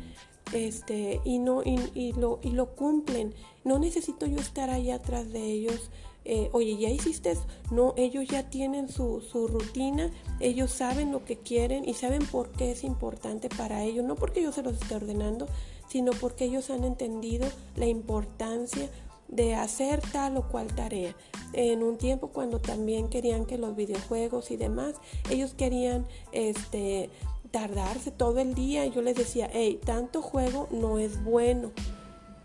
[0.52, 3.34] este, y, no, y, lo, y lo cumplen.
[3.64, 5.90] No necesito yo estar ahí atrás de ellos
[6.24, 7.46] eh, oye, ¿ya hiciste eso?
[7.70, 12.50] No, ellos ya tienen su, su, rutina, ellos saben lo que quieren y saben por
[12.50, 15.48] qué es importante para ellos, no porque yo se los esté ordenando,
[15.88, 18.90] sino porque ellos han entendido la importancia
[19.28, 21.14] de hacer tal o cual tarea.
[21.52, 24.96] En un tiempo cuando también querían que los videojuegos y demás,
[25.30, 27.10] ellos querían este
[27.50, 28.86] tardarse todo el día.
[28.86, 31.72] Yo les decía, hey, tanto juego no es bueno.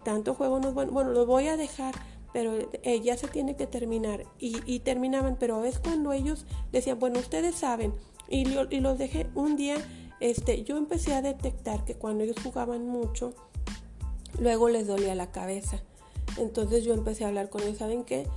[0.04, 0.92] Tanto juego no es bueno.
[0.92, 1.96] Bueno, lo voy a dejar
[2.36, 4.26] pero eh, ya se tiene que terminar.
[4.40, 7.94] Y, terminaban, pero es cuando ellos decían, bueno, ustedes saben,
[8.28, 9.78] y, y los dejé un día,
[10.20, 13.34] este, yo empecé a detectar que cuando ellos jugaban mucho,
[14.38, 15.80] luego les dolía la cabeza.
[16.38, 18.28] Entonces yo empecé a hablar con ellos, ¿saben qué?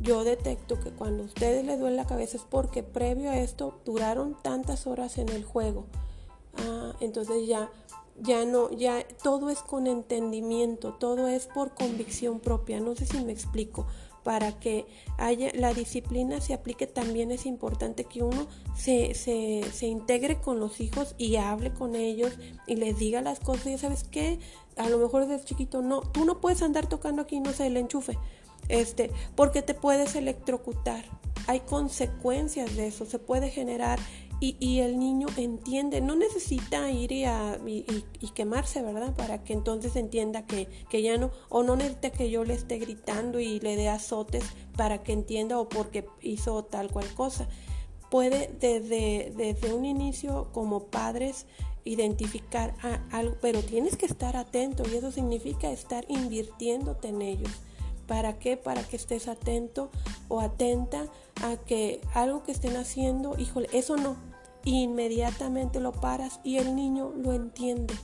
[0.00, 3.82] Yo detecto que cuando a ustedes les duele la cabeza es porque previo a esto
[3.84, 5.84] duraron tantas horas en el juego.
[6.56, 7.70] Ah, entonces ya
[8.22, 13.22] ya no, ya todo es con entendimiento, todo es por convicción propia, no sé si
[13.24, 13.86] me explico.
[14.22, 14.86] Para que
[15.18, 20.60] haya la disciplina se aplique también es importante que uno se, se, se integre con
[20.60, 23.66] los hijos y hable con ellos y les diga las cosas.
[23.66, 24.38] Y sabes qué,
[24.76, 27.76] a lo mejor desde chiquito no, tú no puedes andar tocando aquí, no sé, el
[27.76, 28.16] enchufe,
[28.68, 31.04] este, porque te puedes electrocutar.
[31.48, 33.98] Hay consecuencias de eso, se puede generar
[34.44, 39.14] y, el niño entiende, no necesita ir y, a, y, quemarse, ¿verdad?
[39.14, 42.78] Para que entonces entienda que, que, ya no, o no necesita que yo le esté
[42.78, 44.42] gritando y le dé azotes
[44.76, 47.48] para que entienda o porque hizo tal cual cosa.
[48.10, 51.46] Puede desde, desde un inicio como padres
[51.84, 52.74] identificar
[53.12, 57.52] algo, pero tienes que estar atento y eso significa estar invirtiéndote en ellos.
[58.08, 58.56] ¿Para qué?
[58.56, 59.90] Para que estés atento
[60.26, 61.06] o atenta
[61.42, 64.16] a que algo que estén haciendo, híjole, eso no,
[64.64, 67.94] inmediatamente lo paras y el niño lo entiende.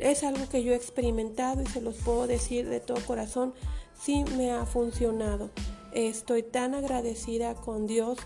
[0.00, 3.54] Es algo que yo he experimentado y se los puedo decir de todo corazón,
[3.98, 5.50] sí me ha funcionado.
[5.92, 8.18] Estoy tan agradecida con Dios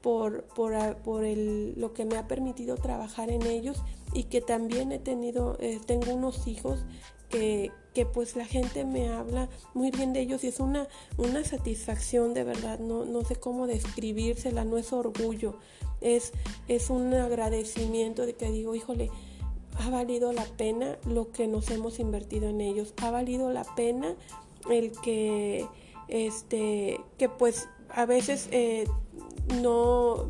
[0.00, 4.92] por, por, por el, lo que me ha permitido trabajar en ellos y que también
[4.92, 6.84] he tenido, eh, tengo unos hijos
[7.28, 11.44] que, que, pues la gente me habla muy bien de ellos y es una, una
[11.44, 15.56] satisfacción de verdad, no, no sé cómo describírsela, no es orgullo,
[16.00, 16.32] es,
[16.68, 19.10] es un agradecimiento de que digo, híjole,
[19.78, 24.14] ha valido la pena lo que nos hemos invertido en ellos, ha valido la pena
[24.70, 25.66] el que,
[26.08, 28.86] este, que pues a veces eh,
[29.60, 30.28] no,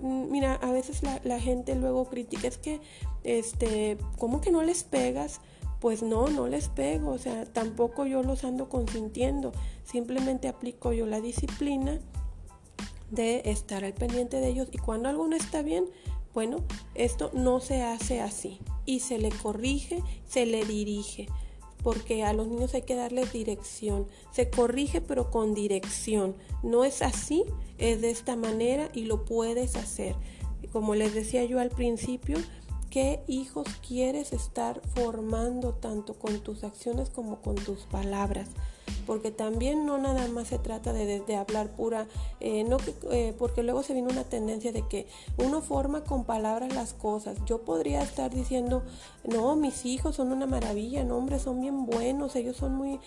[0.00, 2.80] mira, a veces la, la, gente luego critica, es que,
[3.22, 5.40] este, ¿cómo que no les pegas?
[5.84, 9.52] Pues no, no les pego, o sea, tampoco yo los ando consintiendo,
[9.84, 12.00] simplemente aplico yo la disciplina
[13.10, 15.84] de estar al pendiente de ellos y cuando algo no está bien,
[16.32, 21.26] bueno, esto no se hace así y se le corrige, se le dirige,
[21.82, 24.06] porque a los niños hay que darles dirección.
[24.32, 26.34] Se corrige pero con dirección.
[26.62, 27.44] No es así,
[27.76, 30.16] es de esta manera y lo puedes hacer.
[30.72, 32.38] Como les decía yo al principio,
[32.94, 38.48] ¿qué hijos quieres estar formando tanto con tus acciones como con tus palabras?
[39.04, 42.06] porque también no nada más se trata de, hablar pura,
[42.40, 42.76] eh, no
[43.10, 47.36] eh, porque luego se viene una tendencia de que uno forma con palabras las cosas.
[47.44, 48.82] Yo podría estar diciendo,
[49.24, 53.00] no, mis hijos son una maravilla, no, hombre, son bien buenos, ellos son muy,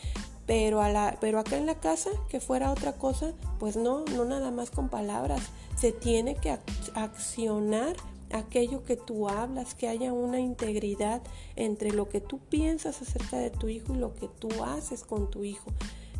[0.45, 4.25] pero a la, pero acá en la casa que fuera otra cosa, pues no, no
[4.25, 5.41] nada más con palabras,
[5.77, 6.57] se tiene que
[6.95, 7.95] accionar
[8.31, 11.21] aquello que tú hablas, que haya una integridad
[11.55, 15.29] entre lo que tú piensas acerca de tu hijo y lo que tú haces con
[15.29, 15.71] tu hijo.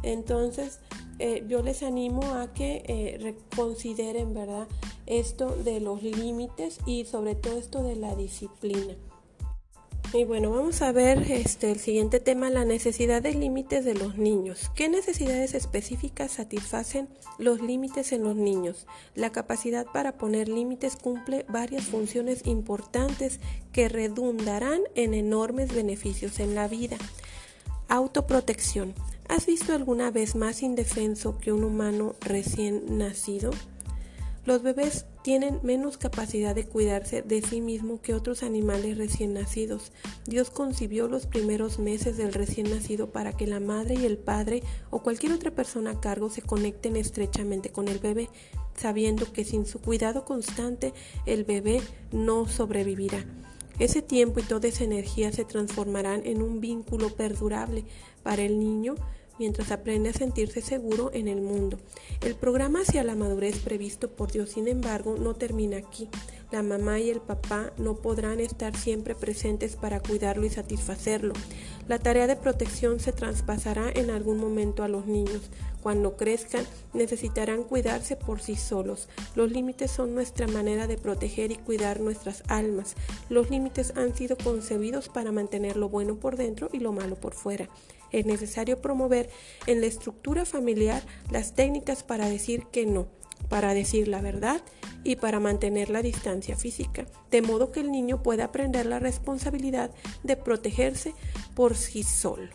[0.04, 0.80] Entonces,
[1.20, 4.68] eh, yo les animo a que eh, reconsideren, ¿verdad?
[5.06, 8.96] Esto de los límites y sobre todo esto de la disciplina.
[10.14, 14.18] Y bueno, vamos a ver este, el siguiente tema, la necesidad de límites de los
[14.18, 14.72] niños.
[14.74, 18.88] ¿Qué necesidades específicas satisfacen los límites en los niños?
[19.16, 23.42] La capacidad para poner límites cumple varias funciones importantes
[23.74, 26.98] que redundarán en enormes beneficios en la vida.
[27.90, 28.94] Autoprotección.
[29.28, 33.52] ¿Has visto alguna vez más indefenso que un humano recién nacido?
[34.48, 39.92] Los bebés tienen menos capacidad de cuidarse de sí mismo que otros animales recién nacidos.
[40.26, 44.64] Dios concibió los primeros meses del recién nacido para que la madre y el padre
[44.90, 48.30] o cualquier otra persona a cargo se conecten estrechamente con el bebé,
[48.74, 50.94] sabiendo que sin su cuidado constante
[51.26, 51.82] el bebé
[52.14, 53.26] no sobrevivirá.
[53.80, 57.84] Ese tiempo y toda esa energía se transformarán en un vínculo perdurable
[58.24, 58.96] para el niño
[59.40, 61.78] mientras aprende a sentirse seguro en el mundo.
[62.22, 66.10] El programa hacia la madurez previsto por Dios, sin embargo, no termina aquí.
[66.52, 71.34] La mamá y el papá no podrán estar siempre presentes para cuidarlo y satisfacerlo.
[71.90, 75.50] La tarea de protección se traspasará en algún momento a los niños.
[75.82, 79.08] Cuando crezcan, necesitarán cuidarse por sí solos.
[79.36, 82.96] Los límites son nuestra manera de proteger y cuidar nuestras almas.
[83.30, 87.34] Los límites han sido concebidos para mantener lo bueno por dentro y lo malo por
[87.34, 87.70] fuera.
[88.12, 89.30] Es necesario promover
[89.66, 93.08] en la estructura familiar las técnicas para decir que no,
[93.50, 94.62] para decir la verdad
[95.04, 99.92] y para mantener la distancia física, de modo que el niño pueda aprender la responsabilidad
[100.24, 101.14] de protegerse
[101.56, 102.50] por sí solo.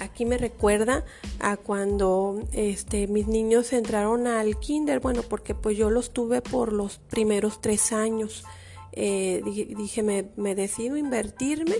[0.00, 1.04] Aquí me recuerda
[1.38, 6.72] a cuando este, mis niños entraron al kinder, bueno, porque pues yo los tuve por
[6.72, 8.44] los primeros tres años.
[8.92, 11.76] Eh, dije, me, me decido invertirme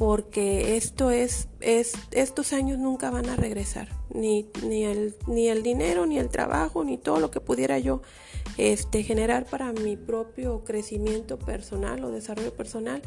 [0.00, 5.62] porque esto es, es, estos años nunca van a regresar, ni, ni, el, ni el
[5.62, 8.00] dinero, ni el trabajo, ni todo lo que pudiera yo
[8.56, 13.02] este, generar para mi propio crecimiento personal o desarrollo personal.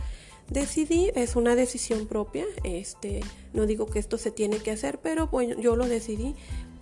[0.49, 3.21] Decidí, es una decisión propia, este,
[3.53, 6.35] no digo que esto se tiene que hacer, pero bueno, yo lo decidí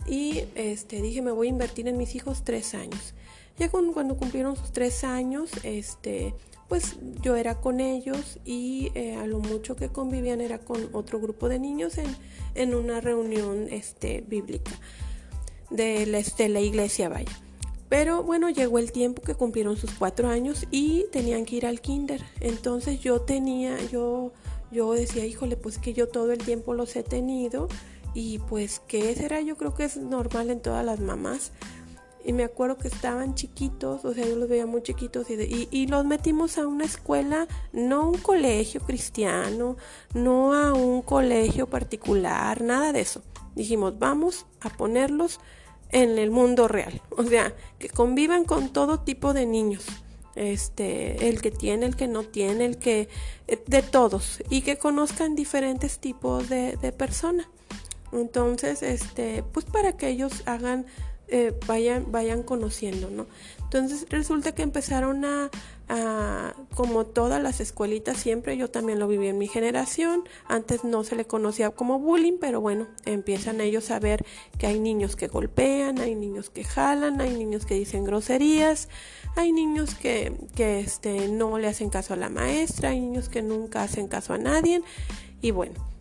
[0.05, 3.13] y este, dije me voy a invertir en mis hijos tres años.
[3.57, 6.33] Ya cuando cumplieron sus tres años, este,
[6.71, 11.19] pues yo era con ellos y eh, a lo mucho que convivían era con otro
[11.19, 12.15] grupo de niños en,
[12.55, 14.71] en una reunión este, bíblica
[15.69, 17.29] de la, la iglesia, vaya.
[17.89, 21.81] Pero bueno, llegó el tiempo que cumplieron sus cuatro años y tenían que ir al
[21.81, 22.23] kinder.
[22.39, 24.31] Entonces yo tenía, yo,
[24.71, 27.67] yo decía, híjole, pues que yo todo el tiempo los he tenido
[28.13, 31.51] y pues qué será, yo creo que es normal en todas las mamás
[32.25, 35.87] y me acuerdo que estaban chiquitos, o sea, yo los veía muy chiquitos y, y,
[35.87, 39.77] los metimos a una escuela, no un colegio cristiano,
[40.13, 43.21] no a un colegio particular, nada de eso.
[43.55, 45.39] Dijimos, vamos a ponerlos
[45.91, 49.85] en el mundo real, o sea, que convivan con todo tipo de niños,
[50.35, 53.09] este, el que tiene, el que no tiene, el que,
[53.47, 57.47] eh, de todos, y que conozcan diferentes tipos de, de personas.
[58.11, 60.85] Entonces, este, pues para que ellos hagan
[61.31, 63.25] eh, vayan, vayan conociendo, ¿no?
[63.63, 65.49] Entonces resulta que empezaron a,
[66.75, 71.15] como todas las escuelitas siempre, yo también lo viví en mi generación, antes no se
[71.15, 74.25] le conocía como bullying, pero bueno, empiezan ellos a ver
[74.57, 78.89] que hay niños que golpean, hay niños que jalan, hay niños que dicen groserías,
[79.37, 83.41] hay niños que, que este, no le hacen caso a la maestra, hay niños que
[83.41, 84.81] nunca hacen caso a nadie,
[85.41, 85.91] y bueno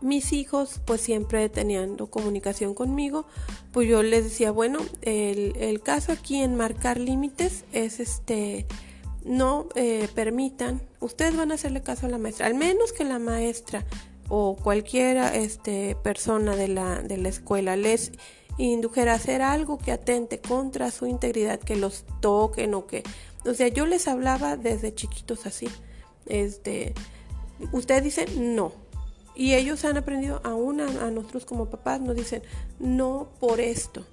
[0.00, 3.26] mis hijos pues siempre teniendo comunicación conmigo,
[3.72, 8.66] pues yo les decía, bueno, el, caso aquí en marcar límites es este,
[9.24, 13.18] no eh, permitan, ustedes van a hacerle caso a la maestra, al menos que la
[13.18, 13.84] maestra
[14.28, 18.12] o cualquiera este, persona de la, de la escuela les
[18.58, 23.02] indujera a hacer algo que atente contra su integridad, que los toquen o que,
[23.44, 25.68] o sea, yo les hablaba desde chiquitos así,
[26.26, 26.92] este,
[27.72, 28.72] ustedes dicen no,
[29.38, 32.42] y ellos han aprendido, aún a, nosotros como papás, nos dicen,
[32.80, 34.04] no por esto.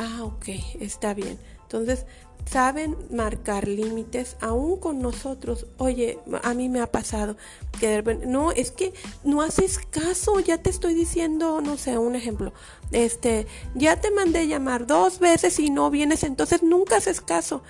[0.00, 0.48] Ah, ok,
[0.80, 1.38] está bien.
[1.62, 2.04] Entonces,
[2.46, 5.66] saben marcar límites aún con nosotros.
[5.78, 7.36] Oye, a mí me ha pasado
[7.78, 8.92] que no, es que
[9.22, 12.52] no haces caso, ya te estoy diciendo, no sé, un ejemplo.
[12.90, 13.46] Este,
[13.76, 17.62] ya te mandé llamar dos veces y no vienes, entonces nunca haces caso.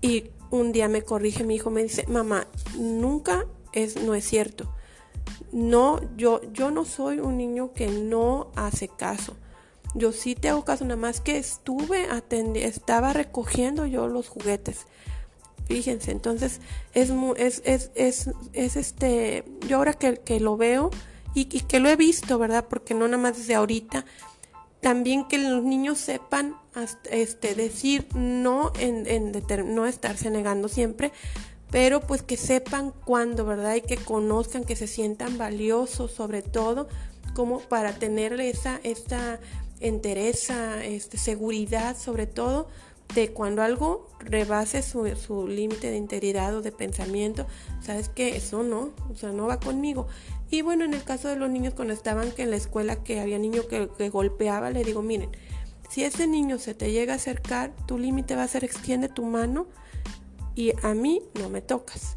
[0.00, 2.46] Y un día me corrige mi hijo, me dice, "Mamá,
[2.78, 4.72] nunca es no es cierto."
[5.52, 9.36] No, yo, yo no soy un niño que no hace caso.
[9.94, 12.06] Yo sí te hago caso, nada más que estuve
[12.54, 14.86] estaba recogiendo yo los juguetes.
[15.66, 16.60] Fíjense, entonces
[16.94, 20.90] es, es, es, es, es este, yo ahora que, que lo veo
[21.34, 22.66] y, que lo he visto, ¿verdad?
[22.68, 24.04] Porque no nada más desde ahorita,
[24.80, 26.56] también que los niños sepan
[27.10, 31.12] este, decir no en, en no estarse negando siempre,
[31.70, 33.74] pero pues que sepan cuándo, ¿verdad?
[33.76, 36.88] Y que conozcan, que se sientan valiosos sobre todo,
[37.34, 39.38] como para tener esa, esta
[39.80, 42.68] entereza, este, seguridad sobre todo
[43.14, 47.46] de cuando algo rebase su, su límite de integridad o de pensamiento,
[47.80, 50.08] sabes que eso no, o sea, no va conmigo.
[50.50, 53.20] Y bueno, en el caso de los niños cuando estaban que en la escuela que
[53.20, 55.30] había niño que, que golpeaba, le digo, miren,
[55.88, 59.24] si ese niño se te llega a acercar, tu límite va a ser extiende tu
[59.24, 59.68] mano
[60.58, 62.16] y a mí no me tocas.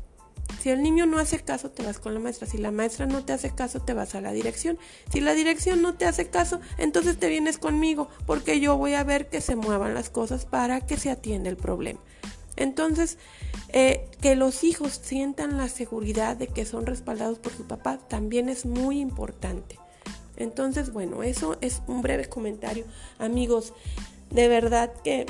[0.59, 2.47] Si el niño no hace caso, te vas con la maestra.
[2.47, 4.79] Si la maestra no te hace caso, te vas a la dirección.
[5.13, 9.03] Si la dirección no te hace caso, entonces te vienes conmigo, porque yo voy a
[9.03, 11.99] ver que se muevan las cosas para que se atienda el problema.
[12.55, 13.19] Entonces,
[13.69, 18.49] eh, que los hijos sientan la seguridad de que son respaldados por su papá también
[18.49, 19.77] es muy importante.
[20.35, 22.85] Entonces, bueno, eso es un breve comentario.
[23.19, 23.73] Amigos,
[24.31, 25.27] de verdad que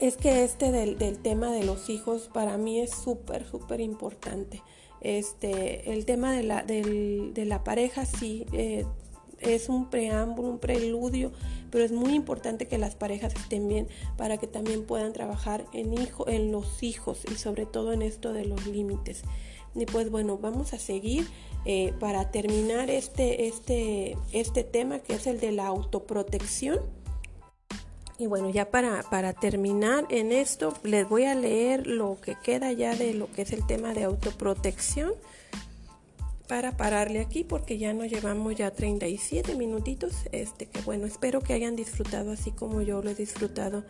[0.00, 4.62] es que este del, tema de los hijos para mí es súper, súper importante.
[5.00, 8.86] Este, el tema de la, de la pareja sí eh,
[9.40, 11.32] es un preámbulo, un preludio,
[11.70, 15.92] pero es muy importante que las parejas estén bien para que también puedan trabajar en,
[15.94, 19.22] hijo, en los hijos y sobre todo en esto de los límites.
[19.74, 21.26] Y pues bueno, vamos a seguir
[21.64, 26.80] eh, para terminar este, este, este tema que es el de la autoprotección.
[28.18, 32.70] Y bueno, ya para, para terminar en esto, les voy a leer lo que queda
[32.72, 35.12] ya de lo que es el tema de autoprotección
[36.46, 40.12] para pararle aquí porque ya nos llevamos ya 37 minutitos.
[40.30, 43.84] Este que bueno, espero que hayan disfrutado así como yo lo he disfrutado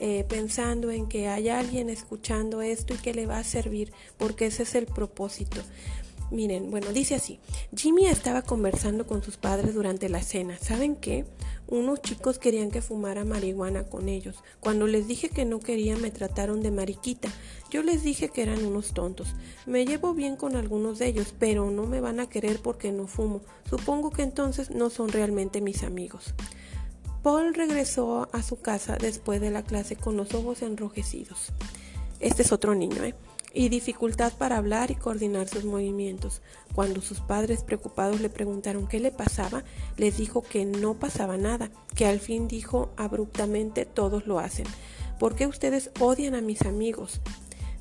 [0.00, 4.46] eh, pensando en que hay alguien escuchando esto y que le va a servir porque
[4.46, 5.60] ese es el propósito.
[6.30, 7.40] Miren, bueno, dice así,
[7.74, 10.58] Jimmy estaba conversando con sus padres durante la cena.
[10.58, 11.24] ¿Saben qué?
[11.66, 14.36] Unos chicos querían que fumara marihuana con ellos.
[14.60, 17.28] Cuando les dije que no quería me trataron de mariquita.
[17.70, 19.28] Yo les dije que eran unos tontos.
[19.66, 23.06] Me llevo bien con algunos de ellos, pero no me van a querer porque no
[23.06, 23.40] fumo.
[23.68, 26.34] Supongo que entonces no son realmente mis amigos.
[27.22, 31.52] Paul regresó a su casa después de la clase con los ojos enrojecidos.
[32.20, 33.14] Este es otro niño, ¿eh?
[33.58, 36.42] Y dificultad para hablar y coordinar sus movimientos.
[36.76, 39.64] Cuando sus padres preocupados le preguntaron qué le pasaba,
[39.96, 44.66] les dijo que no pasaba nada, que al fin dijo abruptamente todos lo hacen.
[45.18, 47.20] ¿Por qué ustedes odian a mis amigos?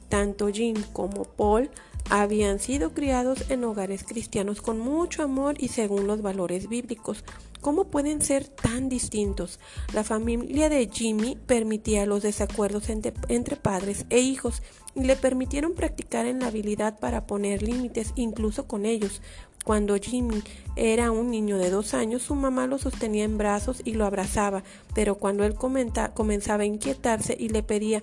[0.10, 1.70] Tanto Jim como Paul
[2.10, 7.24] habían sido criados en hogares cristianos con mucho amor y según los valores bíblicos.
[7.62, 9.60] ¿Cómo pueden ser tan distintos?
[9.94, 13.12] La familia de Jimmy permitía los desacuerdos entre,
[13.58, 14.62] padres e hijos
[14.98, 19.22] y le permitieron practicar en la habilidad para poner límites incluso con ellos.
[19.64, 20.42] Cuando Jimmy
[20.76, 24.64] era un niño de dos años, su mamá lo sostenía en brazos y lo abrazaba,
[24.96, 28.02] pero cuando él comenzaba a inquietarse y le pedía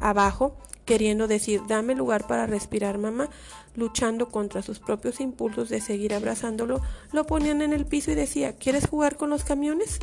[0.00, 3.28] abajo, queriendo decir dame lugar para respirar mamá,
[3.76, 6.80] luchando contra sus propios impulsos de seguir abrazándolo,
[7.12, 9.98] lo ponían en el piso y decía ¿quieres jugar con los camiones?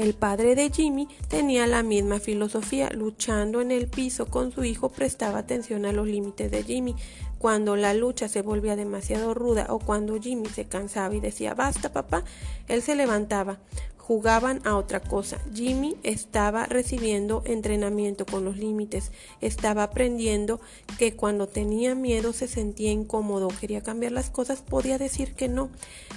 [0.00, 4.88] El padre de Jimmy tenía la misma filosofía, luchando en el piso con su hijo
[4.88, 6.96] prestaba atención a los límites de Jimmy.
[7.38, 11.92] Cuando la lucha se volvía demasiado ruda o cuando Jimmy se cansaba y decía basta
[11.92, 12.24] papá,
[12.66, 13.58] él se levantaba,
[14.10, 15.38] jugaban a otra cosa.
[15.54, 20.60] Jimmy estaba recibiendo entrenamiento con los límites, estaba aprendiendo
[20.98, 25.70] que cuando tenía miedo se sentía incómodo, quería cambiar las cosas, podía decir que no.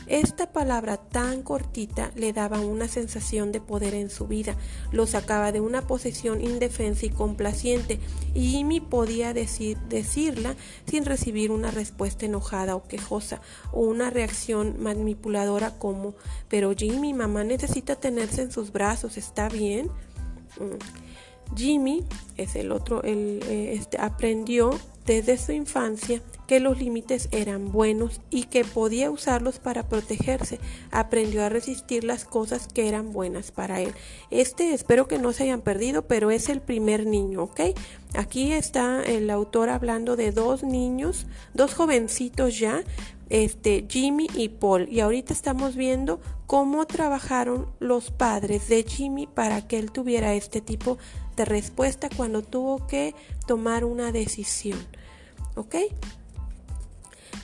[0.08, 4.56] Esta palabra tan cortita le daba una sensación de poder en su vida,
[4.92, 8.00] lo sacaba de una posición indefensa y complaciente,
[8.34, 10.56] y Jimmy podía decir, decirla
[10.90, 13.40] sin recibir una respuesta enojada o quejosa
[13.72, 16.16] o una reacción manipuladora como,
[16.50, 19.88] pero Jimmy, mamá necesita tenerse en sus brazos, ¿está bien?
[20.60, 21.56] Mm.
[21.56, 22.04] Jimmy
[22.38, 24.72] es el otro, el, eh, este, aprendió
[25.06, 30.60] desde su infancia que los límites eran buenos y que podía usarlos para protegerse.
[30.92, 33.94] Aprendió a resistir las cosas que eran buenas para él.
[34.30, 37.62] Este espero que no se hayan perdido, pero es el primer niño, ¿ok?
[38.14, 42.84] Aquí está el autor hablando de dos niños, dos jovencitos ya,
[43.30, 44.88] este, Jimmy y Paul.
[44.90, 50.62] Y ahorita estamos viendo cómo trabajaron los padres de Jimmy para que él tuviera este
[50.62, 53.16] tipo de respuesta cuando tuvo que
[53.48, 54.80] tomar una decisión.
[55.56, 55.76] ¿Ok?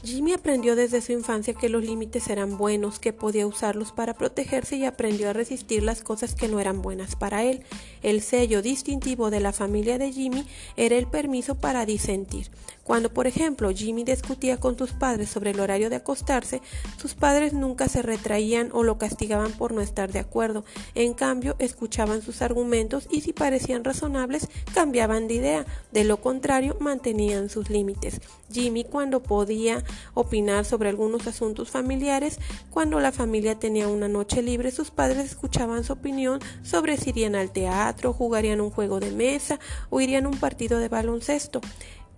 [0.03, 4.77] Jimmy aprendió desde su infancia que los límites eran buenos, que podía usarlos para protegerse
[4.77, 7.63] y aprendió a resistir las cosas que no eran buenas para él.
[8.01, 12.49] El sello distintivo de la familia de Jimmy era el permiso para disentir.
[12.89, 16.63] Cuando, por ejemplo, Jimmy discutía con sus padres sobre el horario de acostarse,
[16.97, 20.65] sus padres nunca se retraían o lo castigaban por no estar de acuerdo.
[20.95, 25.65] En cambio, escuchaban sus argumentos y si parecían razonables, cambiaban de idea.
[25.91, 28.21] De lo contrario, mantenían sus límites.
[28.51, 29.83] Jimmy, cuando podía
[30.15, 32.39] opinar sobre algunos asuntos familiares,
[32.71, 37.35] cuando la familia tenía una noche libre, sus padres escuchaban su opinión sobre si irían
[37.35, 39.59] al teatro, jugarían un juego de mesa
[39.91, 41.61] o irían a un partido de baloncesto.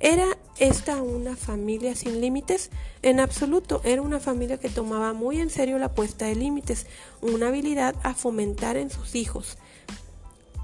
[0.02, 2.72] ¿Era esta una familia sin límites?
[3.04, 6.88] En absoluto, era una familia que tomaba muy en serio la puesta de límites,
[7.22, 9.60] una habilidad a fomentar en sus hijos.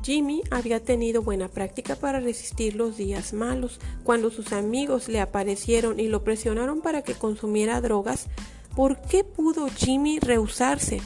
[0.01, 3.79] Jimmy había tenido buena práctica para resistir los días malos.
[4.03, 8.27] Cuando sus amigos le aparecieron y lo presionaron para que consumiera drogas,
[8.75, 10.99] ¿por qué pudo Jimmy rehusarse?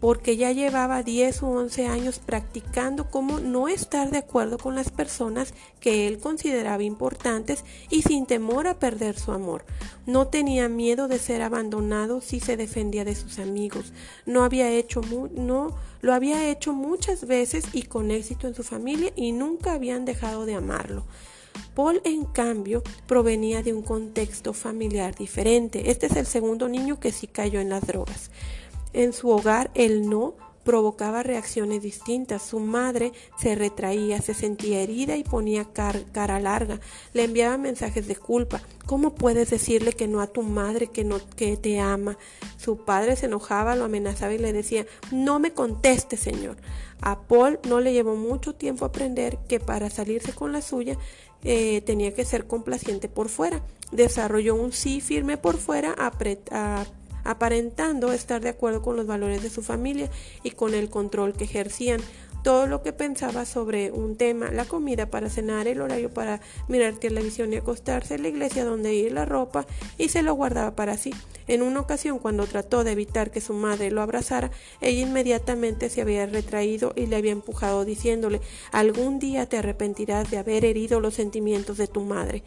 [0.00, 4.90] Porque ya llevaba 10 u 11 años practicando cómo no estar de acuerdo con las
[4.90, 9.64] personas que él consideraba importantes y sin temor a perder su amor.
[10.06, 13.92] No tenía miedo de ser abandonado si se defendía de sus amigos.
[14.26, 15.00] No había hecho
[15.34, 20.04] no lo había hecho muchas veces y con éxito en su familia y nunca habían
[20.04, 21.04] dejado de amarlo.
[21.74, 25.90] Paul, en cambio, provenía de un contexto familiar diferente.
[25.90, 28.30] Este es el segundo niño que sí cayó en las drogas.
[28.96, 32.40] En su hogar el no provocaba reacciones distintas.
[32.40, 36.80] Su madre se retraía, se sentía herida y ponía cara larga.
[37.12, 38.62] Le enviaba mensajes de culpa.
[38.86, 42.16] ¿Cómo puedes decirle que no a tu madre que no que te ama?
[42.56, 46.56] Su padre se enojaba, lo amenazaba y le decía, "No me conteste, señor."
[47.02, 50.96] A Paul no le llevó mucho tiempo aprender que para salirse con la suya
[51.44, 53.60] eh, tenía que ser complaciente por fuera.
[53.92, 56.86] Desarrolló un sí firme por fuera, apretado
[57.30, 60.10] aparentando estar de acuerdo con los valores de su familia
[60.42, 62.00] y con el control que ejercían
[62.46, 66.94] todo lo que pensaba sobre un tema, la comida para cenar, el horario para mirar
[66.94, 69.66] televisión y acostarse, la iglesia donde ir, la ropa,
[69.98, 71.12] y se lo guardaba para sí.
[71.48, 76.02] En una ocasión, cuando trató de evitar que su madre lo abrazara, ella inmediatamente se
[76.02, 78.40] había retraído y le había empujado diciéndole
[78.70, 82.44] algún día te arrepentirás de haber herido los sentimientos de tu madre.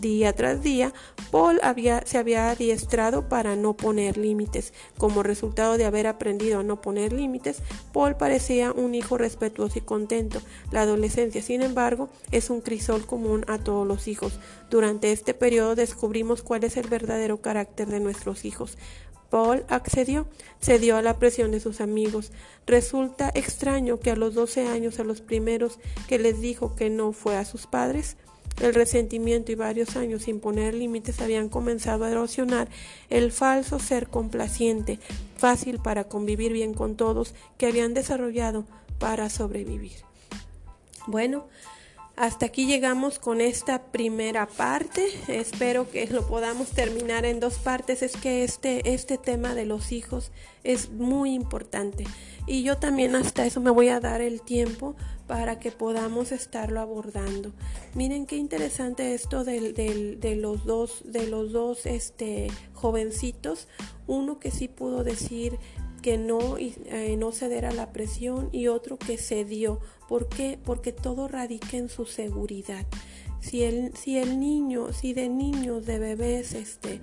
[0.00, 0.92] Día tras día,
[1.30, 4.72] Paul había, se había adiestrado para no poner límites.
[4.96, 9.82] Como resultado de haber aprendido a no poner límites, Paul parecía un hijo respetuoso y
[9.82, 10.40] contento.
[10.72, 14.38] La adolescencia, sin embargo, es un crisol común a todos los hijos.
[14.70, 18.76] Durante este periodo descubrimos cuál es el verdadero carácter de nuestros hijos.
[19.30, 20.26] Paul accedió,
[20.60, 22.32] cedió a la presión de sus amigos.
[22.66, 25.78] Resulta extraño que a los 12 años, a los primeros
[26.08, 28.16] que les dijo que no fue a sus padres,
[28.60, 32.68] el resentimiento y varios años sin poner límites habían comenzado a erosionar
[33.08, 34.98] el falso ser complaciente,
[35.36, 38.64] fácil para convivir bien con todos, que habían desarrollado
[38.98, 40.04] para sobrevivir.
[41.06, 41.46] Bueno,
[42.18, 45.06] hasta aquí llegamos con esta primera parte.
[45.28, 48.02] Espero que lo podamos terminar en dos partes.
[48.02, 50.32] Es que este, este tema de los hijos
[50.64, 52.04] es muy importante.
[52.48, 54.96] Y yo también hasta eso me voy a dar el tiempo
[55.28, 57.52] para que podamos estarlo abordando.
[57.94, 63.68] Miren qué interesante esto de, los dos, de los dos este, jovencitos.
[64.08, 65.58] Uno que sí pudo decir
[66.08, 69.78] que no, eh, no ceder a la presión y otro que cedió.
[70.08, 70.58] ¿Por qué?
[70.64, 72.86] Porque todo radica en su seguridad.
[73.40, 77.02] Si el, si el niño, si de niños, de bebés, este,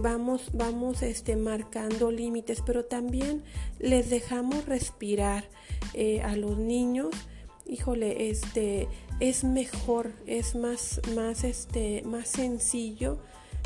[0.00, 3.42] vamos, vamos este, marcando límites, pero también
[3.80, 5.50] les dejamos respirar
[5.92, 7.08] eh, a los niños,
[7.66, 8.86] híjole, este,
[9.18, 13.18] es mejor, es más, más, este, más sencillo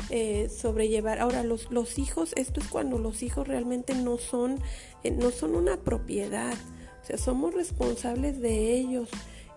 [0.09, 1.19] eh, sobrellevar.
[1.19, 4.59] Ahora, los, los hijos, esto es cuando los hijos realmente no son,
[5.03, 6.53] eh, no son una propiedad,
[7.01, 9.09] o sea, somos responsables de ellos.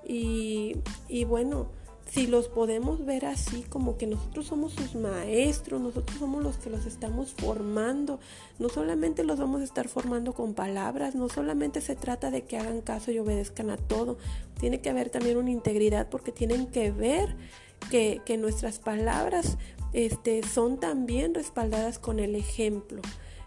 [0.05, 0.77] Y,
[1.09, 1.69] y bueno,
[2.13, 6.69] si los podemos ver así, como que nosotros somos sus maestros, nosotros somos los que
[6.69, 8.21] los estamos formando,
[8.59, 12.59] no solamente los vamos a estar formando con palabras, no solamente se trata de que
[12.59, 14.19] hagan caso y obedezcan a todo,
[14.61, 17.35] tiene que haber también una integridad porque tienen que ver
[17.91, 19.59] que, nuestras palabras
[19.93, 23.03] este, son también respaldadas con el ejemplo.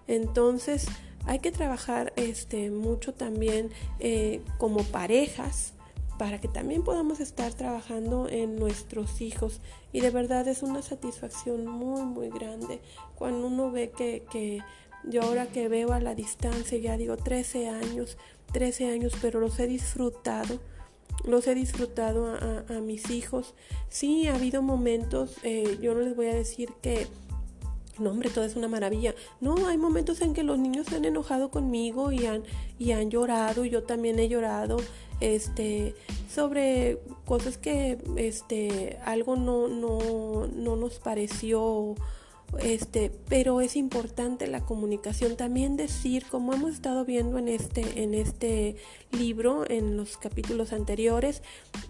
[0.07, 0.87] Entonces,
[1.25, 5.73] hay que trabajar este, mucho también eh, como parejas
[6.17, 9.59] para que también podamos estar trabajando en nuestros hijos.
[9.91, 12.79] Y de verdad es una satisfacción muy, muy grande
[13.15, 14.61] cuando uno ve que, que
[15.03, 18.17] yo ahora que veo a la distancia, ya digo 13 años,
[18.53, 20.59] 13 años, pero los he disfrutado
[21.23, 23.53] los he disfrutado a, mis hijos.
[23.89, 27.07] Sí, ha habido momentos, eh, yo no les voy a decir que,
[27.99, 29.15] no hombre, todo es una maravilla.
[29.39, 32.43] No, hay momentos en que los niños se han enojado conmigo y han,
[32.77, 34.77] y han llorado, y yo también he llorado,
[35.21, 35.95] este,
[36.29, 41.95] sobre cosas que, este, algo no, no, no nos pareció
[42.59, 45.35] este, pero es importante la comunicación.
[45.35, 48.75] También decir, como hemos estado viendo en este, en este
[49.11, 51.41] libro, en los capítulos anteriores,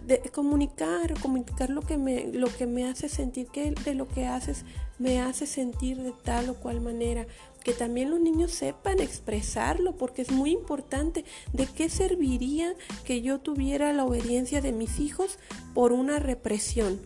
[0.06, 4.26] de comunicar, comunicar lo que me, lo que me hace sentir, que de lo que
[4.26, 4.64] haces
[4.98, 7.26] me hace sentir de tal o cual manera.
[7.62, 11.24] Que también los niños sepan expresarlo, porque es muy importante.
[11.52, 15.38] ¿De qué serviría que yo tuviera la obediencia de mis hijos
[15.74, 17.00] por una represión?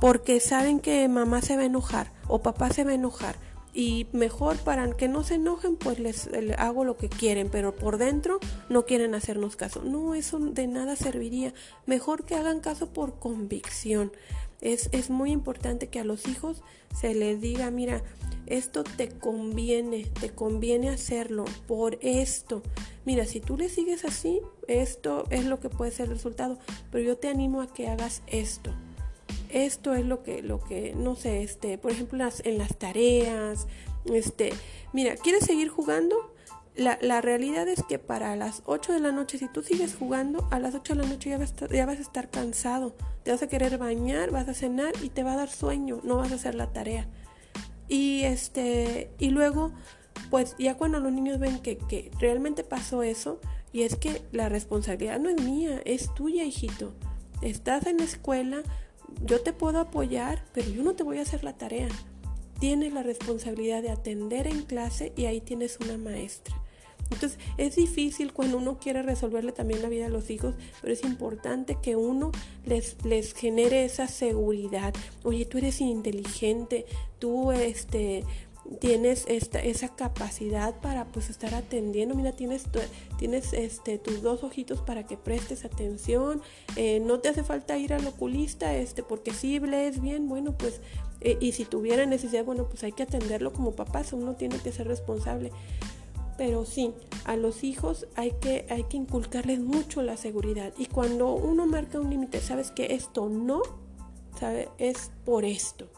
[0.00, 3.36] Porque saben que mamá se va a enojar o papá se va a enojar.
[3.76, 7.98] Y mejor para que no se enojen, pues les, hago lo que quieren, pero por
[7.98, 8.38] dentro
[8.68, 9.82] no quieren hacernos caso.
[9.82, 11.52] No, eso de nada serviría.
[11.84, 14.12] Mejor que hagan caso por convicción.
[14.60, 16.62] Es, es muy importante que a los hijos
[16.96, 18.02] se les diga, mira,
[18.46, 22.62] esto te conviene, te conviene hacerlo por esto.
[23.04, 26.60] Mira, si tú le sigues así, esto es lo que puede ser el resultado,
[26.92, 28.70] pero yo te animo a que hagas esto
[29.54, 33.68] esto es lo que, lo que, no sé, este, por ejemplo, las, en las tareas,
[34.04, 34.52] este,
[34.92, 36.34] mira, ¿quieres seguir jugando?
[36.74, 40.48] La, la, realidad es que para las 8 de la noche, si tú sigues jugando,
[40.50, 42.96] a las 8 de la noche ya vas, a estar, ya vas a estar cansado,
[43.22, 46.16] te vas a querer bañar, vas a cenar y te va a dar sueño, no
[46.16, 47.06] vas a hacer la tarea.
[47.86, 49.70] Y este, y luego,
[50.30, 53.40] pues ya cuando los niños ven que, que realmente pasó eso,
[53.72, 56.92] y es que la responsabilidad no es mía, es tuya, hijito.
[57.40, 58.62] Estás en la escuela,
[59.24, 61.88] yo te puedo apoyar, pero yo no te voy a hacer la tarea.
[62.58, 66.54] Tienes la responsabilidad de atender en clase y ahí tienes una maestra.
[67.10, 71.04] Entonces es difícil cuando uno quiere resolverle también la vida a los hijos, pero es
[71.04, 72.32] importante que uno
[72.64, 74.94] les, les genere esa seguridad.
[75.22, 76.86] Oye, tú eres inteligente,
[77.18, 78.24] tú este,
[78.74, 82.14] tienes esta, esa capacidad para pues estar atendiendo.
[82.14, 82.64] Mira, tienes,
[83.18, 86.42] tienes este, tus dos ojitos para que prestes atención.
[86.76, 90.80] Eh, no te hace falta ir al oculista, este, porque si lees bien, bueno, pues,
[91.20, 94.72] eh, y si tuviera necesidad, bueno, pues hay que atenderlo como papás, uno tiene que
[94.72, 95.50] ser responsable.
[96.36, 96.92] Pero sí,
[97.24, 100.72] a los hijos hay que, hay que inculcarles mucho la seguridad.
[100.76, 103.62] Y cuando uno marca un límite, sabes que esto no,
[104.38, 104.68] ¿sabe?
[104.78, 105.88] es por esto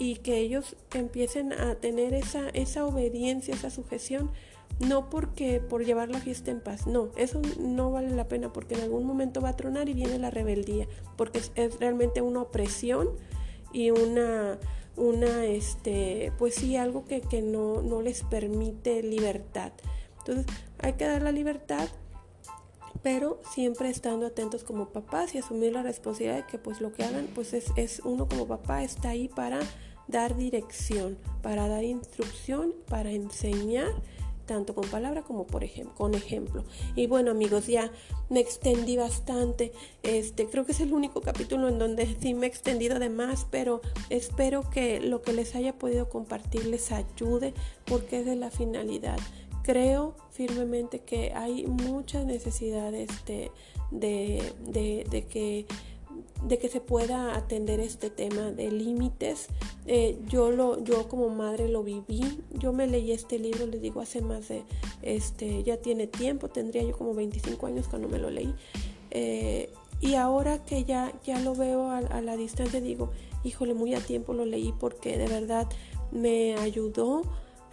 [0.00, 4.30] y que ellos empiecen a tener esa, esa obediencia, esa sujeción,
[4.78, 8.76] no porque por llevar la fiesta en paz, no, eso no vale la pena porque
[8.76, 10.88] en algún momento va a tronar y viene la rebeldía,
[11.18, 13.10] porque es, realmente una opresión
[13.74, 14.58] y una,
[14.96, 19.72] una este, pues sí, algo que, que no, no les permite libertad.
[20.20, 20.46] Entonces
[20.78, 21.90] hay que dar la libertad,
[23.02, 27.04] pero siempre estando atentos como papás y asumir la responsabilidad de que pues lo que
[27.04, 29.60] hagan pues es, es uno como papá está ahí para
[30.10, 33.92] dar dirección, para dar instrucción, para enseñar
[34.50, 36.64] tanto con palabra como por ejemplo, con ejemplo.
[36.96, 37.92] Y bueno amigos, ya
[38.30, 39.70] me extendí bastante.
[40.02, 43.46] Este, creo que es el único capítulo en donde sí me he extendido de más,
[43.48, 47.54] pero espero que lo que les haya podido compartir les ayude
[47.84, 49.18] porque es de la finalidad.
[49.62, 53.52] Creo firmemente que hay muchas necesidades de,
[53.92, 55.66] de, de, de que
[56.42, 59.48] de que se pueda atender este tema de límites.
[59.86, 62.42] Eh, yo lo, yo como madre lo viví.
[62.52, 64.64] Yo me leí este libro, les digo, hace más de,
[65.02, 68.54] este, ya tiene tiempo, tendría yo como 25 años cuando me lo leí.
[69.10, 69.70] Eh,
[70.00, 73.10] y ahora que ya, ya lo veo a, la distancia, digo,
[73.44, 75.68] híjole, muy a tiempo lo leí porque de verdad
[76.10, 77.22] me ayudó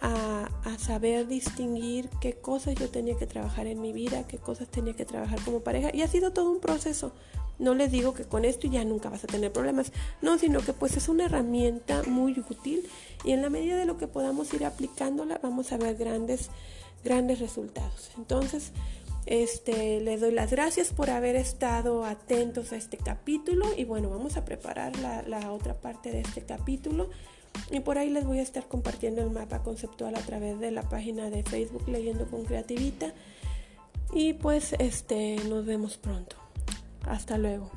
[0.00, 4.68] a, a, saber distinguir qué cosas yo tenía que trabajar en mi vida, qué cosas
[4.68, 5.90] tenía que trabajar como pareja.
[5.94, 7.12] Y ha sido todo un proceso.
[7.58, 9.92] No les digo que con esto ya nunca vas a tener problemas,
[10.22, 12.88] no, sino que pues es una herramienta muy útil
[13.24, 16.50] y en la medida de lo que podamos ir aplicándola vamos a ver grandes,
[17.04, 18.10] grandes resultados.
[18.16, 18.72] Entonces,
[19.26, 24.36] este, les doy las gracias por haber estado atentos a este capítulo y bueno, vamos
[24.36, 27.10] a preparar la, la otra parte de este capítulo.
[27.70, 30.88] Y por ahí les voy a estar compartiendo el mapa conceptual a través de la
[30.88, 33.12] página de Facebook Leyendo con Creativita.
[34.14, 36.36] Y pues este nos vemos pronto.
[37.08, 37.70] Hasta luego.